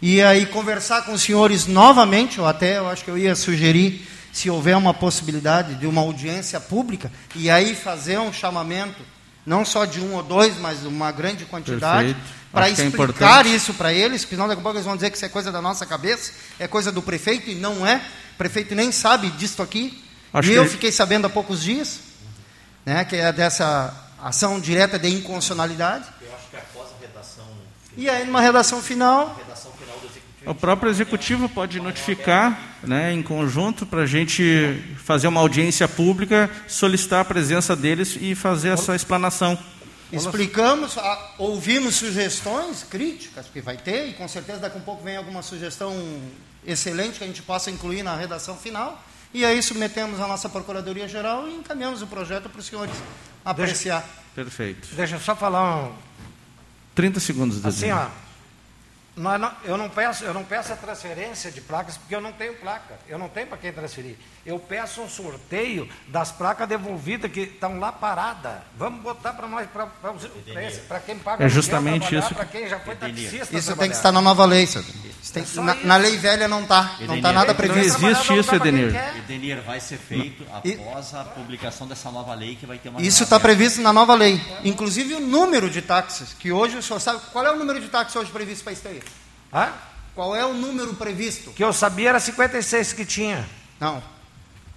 E 0.00 0.20
aí 0.20 0.46
conversar 0.46 1.02
com 1.02 1.12
os 1.12 1.22
senhores 1.22 1.66
novamente, 1.66 2.40
ou 2.40 2.46
até 2.46 2.78
eu 2.78 2.88
acho 2.88 3.04
que 3.04 3.10
eu 3.10 3.18
ia 3.18 3.36
sugerir, 3.36 4.08
se 4.32 4.48
houver 4.48 4.76
uma 4.76 4.94
possibilidade 4.94 5.74
de 5.74 5.86
uma 5.86 6.00
audiência 6.00 6.58
pública, 6.58 7.12
e 7.36 7.50
aí 7.50 7.74
fazer 7.74 8.18
um 8.18 8.32
chamamento, 8.32 9.02
não 9.44 9.64
só 9.64 9.84
de 9.84 10.00
um 10.00 10.14
ou 10.14 10.22
dois, 10.22 10.56
mas 10.58 10.84
uma 10.84 11.10
grande 11.10 11.44
quantidade, 11.44 12.16
para 12.52 12.68
é 12.68 12.72
explicar 12.72 12.94
importante. 12.94 13.54
isso 13.54 13.74
para 13.74 13.92
eles, 13.92 14.22
porque 14.22 14.36
senão 14.36 14.46
daqui 14.46 14.60
a 14.60 14.62
pouco 14.62 14.76
eles 14.76 14.86
vão 14.86 14.94
dizer 14.94 15.10
que 15.10 15.16
isso 15.16 15.24
é 15.24 15.28
coisa 15.28 15.50
da 15.50 15.60
nossa 15.60 15.86
cabeça, 15.86 16.32
é 16.58 16.68
coisa 16.68 16.92
do 16.92 17.02
prefeito, 17.02 17.50
e 17.50 17.54
não 17.54 17.86
é. 17.86 17.96
O 18.34 18.38
prefeito 18.38 18.74
nem 18.74 18.92
sabe 18.92 19.30
disso 19.30 19.62
aqui. 19.62 20.02
Acho 20.32 20.50
e 20.50 20.54
eu 20.54 20.66
fiquei 20.66 20.92
sabendo 20.92 21.26
há 21.26 21.30
poucos 21.30 21.62
dias, 21.62 22.00
né, 22.86 23.04
que 23.04 23.16
é 23.16 23.32
dessa 23.32 23.94
ação 24.22 24.60
direta 24.60 24.98
de 24.98 25.08
inconstitucionalidade. 25.08 26.06
Eu 26.20 26.34
acho 26.34 26.48
que 26.48 26.56
após 26.56 26.88
a 26.90 27.06
redação, 27.06 27.44
E 27.96 28.08
aí, 28.08 28.24
numa 28.24 28.40
redação 28.40 28.80
final, 28.80 29.34
a 29.36 29.42
redação 29.44 29.72
final 29.72 29.98
do 29.98 30.06
executivo, 30.06 30.50
O 30.50 30.54
próprio 30.54 30.90
executivo 30.90 31.48
pode 31.48 31.80
notificar, 31.80 32.58
né, 32.84 33.12
em 33.12 33.22
conjunto, 33.22 33.86
para 33.86 34.02
a 34.02 34.06
gente 34.06 34.82
fazer 35.04 35.28
uma 35.28 35.40
audiência 35.40 35.86
pública, 35.88 36.50
solicitar 36.66 37.20
a 37.20 37.24
presença 37.24 37.74
deles 37.76 38.16
e 38.20 38.34
fazer 38.34 38.70
essa 38.70 38.94
explanação. 38.96 39.58
Explicamos, 40.12 40.98
a- 40.98 41.34
ouvimos 41.38 41.94
sugestões, 41.96 42.84
críticas, 42.84 43.46
que 43.52 43.60
vai 43.60 43.76
ter, 43.78 44.08
e 44.08 44.12
com 44.12 44.28
certeza 44.28 44.58
daqui 44.58 44.76
a 44.76 44.80
um 44.80 44.84
pouco 44.84 45.02
vem 45.02 45.16
alguma 45.16 45.42
sugestão 45.42 45.94
excelente 46.66 47.18
que 47.18 47.24
a 47.24 47.26
gente 47.26 47.42
possa 47.42 47.70
incluir 47.70 48.02
na 48.02 48.14
redação 48.14 48.56
final. 48.56 49.02
E 49.32 49.44
aí 49.44 49.62
submetemos 49.62 50.20
à 50.20 50.26
nossa 50.28 50.48
Procuradoria 50.48 51.08
Geral 51.08 51.48
e 51.48 51.54
encaminhamos 51.54 52.02
o 52.02 52.06
projeto 52.06 52.50
para 52.50 52.60
os 52.60 52.66
senhores 52.66 52.94
apreciar. 53.42 54.06
Perfeito. 54.34 54.88
deixa 54.94 55.16
eu 55.16 55.20
só 55.20 55.34
falar 55.34 55.84
um, 55.84 55.92
30 56.94 57.18
segundos, 57.20 57.64
assim, 57.64 57.90
ó. 57.90 58.06
Nós 59.14 59.38
não- 59.38 59.52
eu, 59.64 59.76
não 59.76 59.90
peço, 59.90 60.24
eu 60.24 60.32
não 60.32 60.42
peço 60.42 60.72
a 60.72 60.76
transferência 60.76 61.50
de 61.50 61.60
placas 61.60 61.98
porque 61.98 62.14
eu 62.14 62.20
não 62.20 62.32
tenho 62.32 62.54
placa. 62.54 62.94
Eu 63.06 63.18
não 63.18 63.28
tenho 63.28 63.46
para 63.46 63.58
quem 63.58 63.70
transferir. 63.70 64.16
Eu 64.44 64.58
peço 64.58 65.02
um 65.02 65.08
sorteio 65.08 65.86
das 66.08 66.32
placas 66.32 66.66
devolvidas 66.66 67.30
que 67.30 67.40
estão 67.40 67.78
lá 67.78 67.92
paradas. 67.92 68.54
Vamos 68.76 69.02
botar 69.02 69.34
para 69.34 69.46
nós, 69.46 69.68
para 70.88 71.00
quem 71.00 71.18
paga 71.18 71.44
É 71.44 71.48
justamente 71.48 72.14
isso 72.16 72.34
para 72.34 72.44
quem 72.46 72.66
já 72.68 72.78
foi 72.80 72.96
taxista. 72.96 73.54
Isso 73.56 73.76
tem 73.76 73.90
que 73.90 73.96
estar 73.96 74.12
na 74.12 74.22
nova 74.22 74.46
lei, 74.46 74.66
senhor. 74.66 74.84
Isso 75.22 75.32
tem- 75.32 75.42
É 75.42 75.60
na, 75.60 75.74
isso. 75.76 75.86
na 75.86 75.96
lei 75.98 76.16
velha 76.16 76.48
não 76.48 76.62
está. 76.62 76.96
Não 77.00 77.16
está 77.16 77.32
nada 77.32 77.48
não 77.48 77.54
previsto. 77.54 78.02
existe 78.04 78.20
isso, 78.20 78.32
não 78.34 78.44
pra 78.44 78.60
quem 78.60 78.68
Edenir. 78.80 79.16
Edenir 79.18 79.60
vai 79.62 79.78
ser 79.78 79.98
feito 79.98 80.42
E- 80.64 80.72
após 80.72 81.14
a 81.14 81.22
publicação 81.24 81.86
dessa 81.86 82.10
nova 82.10 82.34
lei 82.34 82.56
que 82.56 82.64
vai 82.66 82.78
ter 82.78 82.88
uma 82.88 83.00
Isso 83.00 83.22
está 83.22 83.38
previsto 83.38 83.80
na 83.82 83.92
nova 83.92 84.14
lei. 84.14 84.40
Inclusive 84.64 85.14
o 85.14 85.20
número 85.20 85.68
de 85.70 85.82
táxis, 85.82 86.32
que 86.32 86.50
hoje 86.50 86.76
o 86.78 86.82
senhor 86.82 86.98
sabe. 86.98 87.20
Qual 87.30 87.46
é 87.46 87.52
o 87.52 87.56
número 87.56 87.78
de 87.80 87.88
táxis 87.88 88.16
hoje 88.16 88.30
previsto 88.30 88.64
para 88.64 88.72
Esteio? 88.72 89.02
Hã? 89.52 89.68
Qual 90.14 90.36
é 90.36 90.44
o 90.44 90.52
número 90.52 90.94
previsto? 90.94 91.50
Que 91.52 91.64
eu 91.64 91.72
sabia 91.72 92.10
era 92.10 92.20
56 92.20 92.92
que 92.92 93.04
tinha. 93.04 93.46
Não. 93.80 94.02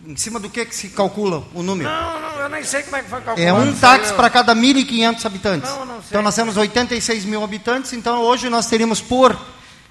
Em 0.06 0.16
cima 0.16 0.40
do 0.40 0.50
que, 0.50 0.64
que 0.66 0.76
se 0.76 0.90
calcula 0.90 1.44
o 1.54 1.64
número? 1.64 1.90
Não, 1.90 2.22
não, 2.22 2.40
eu 2.40 2.50
nem 2.50 2.64
sei 2.64 2.84
como 2.84 2.96
é 2.98 3.04
que 3.04 3.10
foi 3.10 3.22
calculado. 3.22 3.42
É 3.42 3.54
um 3.54 3.74
táxi 3.76 4.14
para 4.14 4.30
cada 4.30 4.54
1.500 4.56 5.26
habitantes. 5.26 5.70
Não, 5.70 5.86
não 5.86 5.96
sei. 5.96 6.08
Então 6.10 6.22
nós 6.22 6.36
temos 6.36 6.56
86 6.58 7.26
mil 7.26 7.44
habitantes, 7.44 7.92
então 7.94 8.22
hoje 8.22 8.50
nós 8.50 8.68
teríamos 8.68 9.02
por 9.02 9.36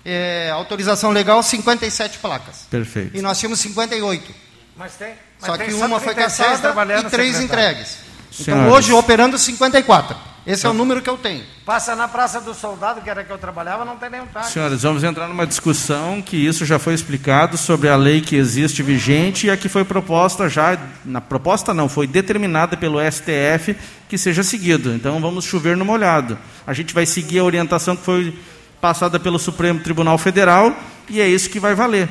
eh, 0.04 0.50
autorização 0.52 1.10
legal 1.10 1.42
57 1.42 2.18
placas. 2.18 2.66
Perfeito. 2.70 3.16
E 3.16 3.22
nós 3.22 3.38
tínhamos 3.38 3.58
58. 3.60 4.34
Mas 4.76 4.92
tem. 4.94 5.14
mas 5.40 5.50
Só 5.50 5.56
tem 5.56 5.68
que 5.68 5.74
uma 5.74 5.98
foi 6.00 6.14
36 6.14 6.36
caçada 6.48 6.62
trabalhando, 6.62 7.06
e 7.06 7.10
três 7.10 7.36
secretário. 7.36 7.70
entregues. 7.70 7.96
Então 8.40 8.44
Senhores. 8.54 8.72
hoje 8.74 8.92
operando 8.92 9.38
54. 9.38 10.16
Esse 10.46 10.66
é 10.66 10.68
o 10.68 10.74
número 10.74 11.00
que 11.00 11.08
eu 11.08 11.16
tenho. 11.16 11.42
Passa 11.64 11.96
na 11.96 12.06
Praça 12.06 12.38
do 12.38 12.52
Soldado, 12.52 13.00
que 13.00 13.08
era 13.08 13.24
que 13.24 13.32
eu 13.32 13.38
trabalhava, 13.38 13.82
não 13.82 13.96
tem 13.96 14.10
nenhum 14.10 14.26
táxi. 14.26 14.52
Senhores, 14.52 14.82
vamos 14.82 15.02
entrar 15.02 15.26
numa 15.26 15.46
discussão 15.46 16.20
que 16.20 16.36
isso 16.36 16.66
já 16.66 16.78
foi 16.78 16.92
explicado 16.92 17.56
sobre 17.56 17.88
a 17.88 17.96
lei 17.96 18.20
que 18.20 18.36
existe 18.36 18.82
vigente 18.82 19.46
e 19.46 19.50
a 19.50 19.56
que 19.56 19.70
foi 19.70 19.84
proposta 19.84 20.46
já, 20.46 20.78
na 21.02 21.20
proposta 21.20 21.72
não, 21.72 21.88
foi 21.88 22.06
determinada 22.06 22.76
pelo 22.76 22.98
STF 23.00 23.74
que 24.06 24.18
seja 24.18 24.42
seguido. 24.42 24.94
Então 24.94 25.18
vamos 25.18 25.46
chover 25.46 25.78
no 25.78 25.84
molhado. 25.84 26.36
A 26.66 26.74
gente 26.74 26.92
vai 26.92 27.06
seguir 27.06 27.38
a 27.38 27.44
orientação 27.44 27.96
que 27.96 28.04
foi 28.04 28.38
passada 28.82 29.18
pelo 29.18 29.38
Supremo 29.38 29.80
Tribunal 29.80 30.18
Federal 30.18 30.76
e 31.08 31.22
é 31.22 31.26
isso 31.26 31.48
que 31.48 31.58
vai 31.58 31.74
valer. 31.74 32.06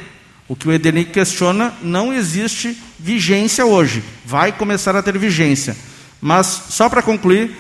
O 0.48 0.56
que 0.56 0.68
o 0.68 0.72
Edenir 0.72 1.12
questiona 1.12 1.72
não 1.84 2.12
existe 2.12 2.76
vigência 3.00 3.64
hoje. 3.64 4.04
Vai 4.26 4.52
começar 4.52 4.96
a 4.96 5.04
ter 5.04 5.18
vigência. 5.20 5.78
Mas, 6.20 6.48
só 6.70 6.90
para 6.90 7.02
concluir, 7.02 7.56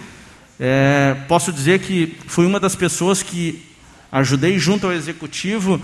é, 0.66 1.18
posso 1.28 1.52
dizer 1.52 1.80
que 1.80 2.16
fui 2.26 2.46
uma 2.46 2.58
das 2.58 2.74
pessoas 2.74 3.22
que 3.22 3.62
ajudei 4.10 4.58
junto 4.58 4.88
ao 4.88 4.94
executivo 4.94 5.82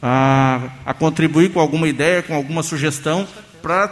a, 0.00 0.68
a 0.86 0.94
contribuir 0.94 1.50
com 1.50 1.58
alguma 1.58 1.88
ideia, 1.88 2.22
com 2.22 2.36
alguma 2.36 2.62
sugestão 2.62 3.26
para 3.60 3.88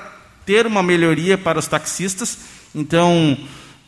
ter 0.46 0.64
uma 0.64 0.80
melhoria 0.80 1.36
para 1.36 1.58
os 1.58 1.66
taxistas. 1.66 2.38
Então, 2.72 3.36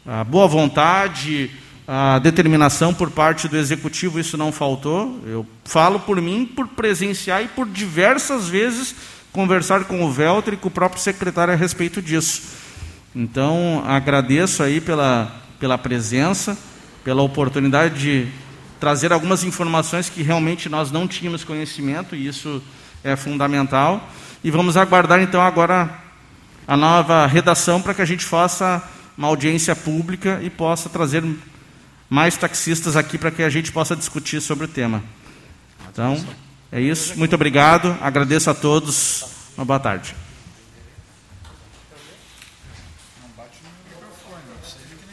a 0.05 0.25
boa 0.25 0.49
vontade, 0.49 1.53
a 1.87 2.19
determinação 2.19 2.93
por 2.93 3.13
parte 3.13 3.47
do 3.47 3.57
executivo, 3.57 4.19
isso 4.19 4.37
não 4.37 4.51
faltou. 4.51 5.21
Eu 5.25 5.47
falo 5.65 6.01
por 6.01 6.21
mim, 6.21 6.45
por 6.45 6.67
presenciar 6.67 7.45
e 7.45 7.47
por 7.47 7.69
diversas 7.69 8.49
vezes 8.49 8.93
conversar 9.31 9.85
com 9.85 10.03
o 10.03 10.11
Velter 10.11 10.55
e 10.55 10.57
com 10.57 10.67
o 10.67 10.73
próprio 10.73 11.01
secretário 11.01 11.55
a 11.55 11.57
respeito 11.57 12.03
disso. 12.03 12.43
Então, 13.15 13.85
agradeço 13.87 14.65
aí 14.65 14.81
pela, 14.81 15.41
pela 15.61 15.79
presença, 15.79 16.59
pela 17.05 17.23
oportunidade 17.23 18.01
de 18.01 18.29
trazer 18.81 19.13
algumas 19.13 19.45
informações 19.45 20.09
que 20.09 20.23
realmente 20.23 20.69
nós 20.69 20.91
não 20.91 21.07
tínhamos 21.07 21.45
conhecimento, 21.45 22.17
e 22.17 22.27
isso 22.27 22.63
é 23.05 23.15
fundamental. 23.15 24.09
E 24.43 24.51
vamos 24.51 24.77
aguardar 24.77 25.21
então 25.21 25.43
agora 25.43 25.91
a 26.67 26.77
nova 26.77 27.27
redação 27.27 27.81
para 27.83 27.93
que 27.93 28.01
a 28.01 28.07
gente 28.07 28.25
faça 28.25 28.83
uma 29.17 29.29
audiência 29.29 29.77
pública 29.77 30.41
e 30.43 30.49
possa 30.49 30.89
trazer 30.89 31.23
mais 32.09 32.37
taxistas 32.37 32.97
aqui 32.97 33.19
para 33.19 33.31
que 33.31 33.43
a 33.43 33.51
gente 33.51 33.71
possa 33.71 33.95
discutir 33.95 34.41
sobre 34.41 34.65
o 34.65 34.69
tema. 34.69 35.03
Então, 35.93 36.25
é 36.73 36.81
isso. 36.81 37.19
Muito 37.19 37.35
obrigado. 37.35 37.97
Agradeço 38.01 38.49
a 38.49 38.55
todos. 38.55 39.25
Uma 39.57 39.65
boa 39.65 39.79
tarde. 39.79 40.15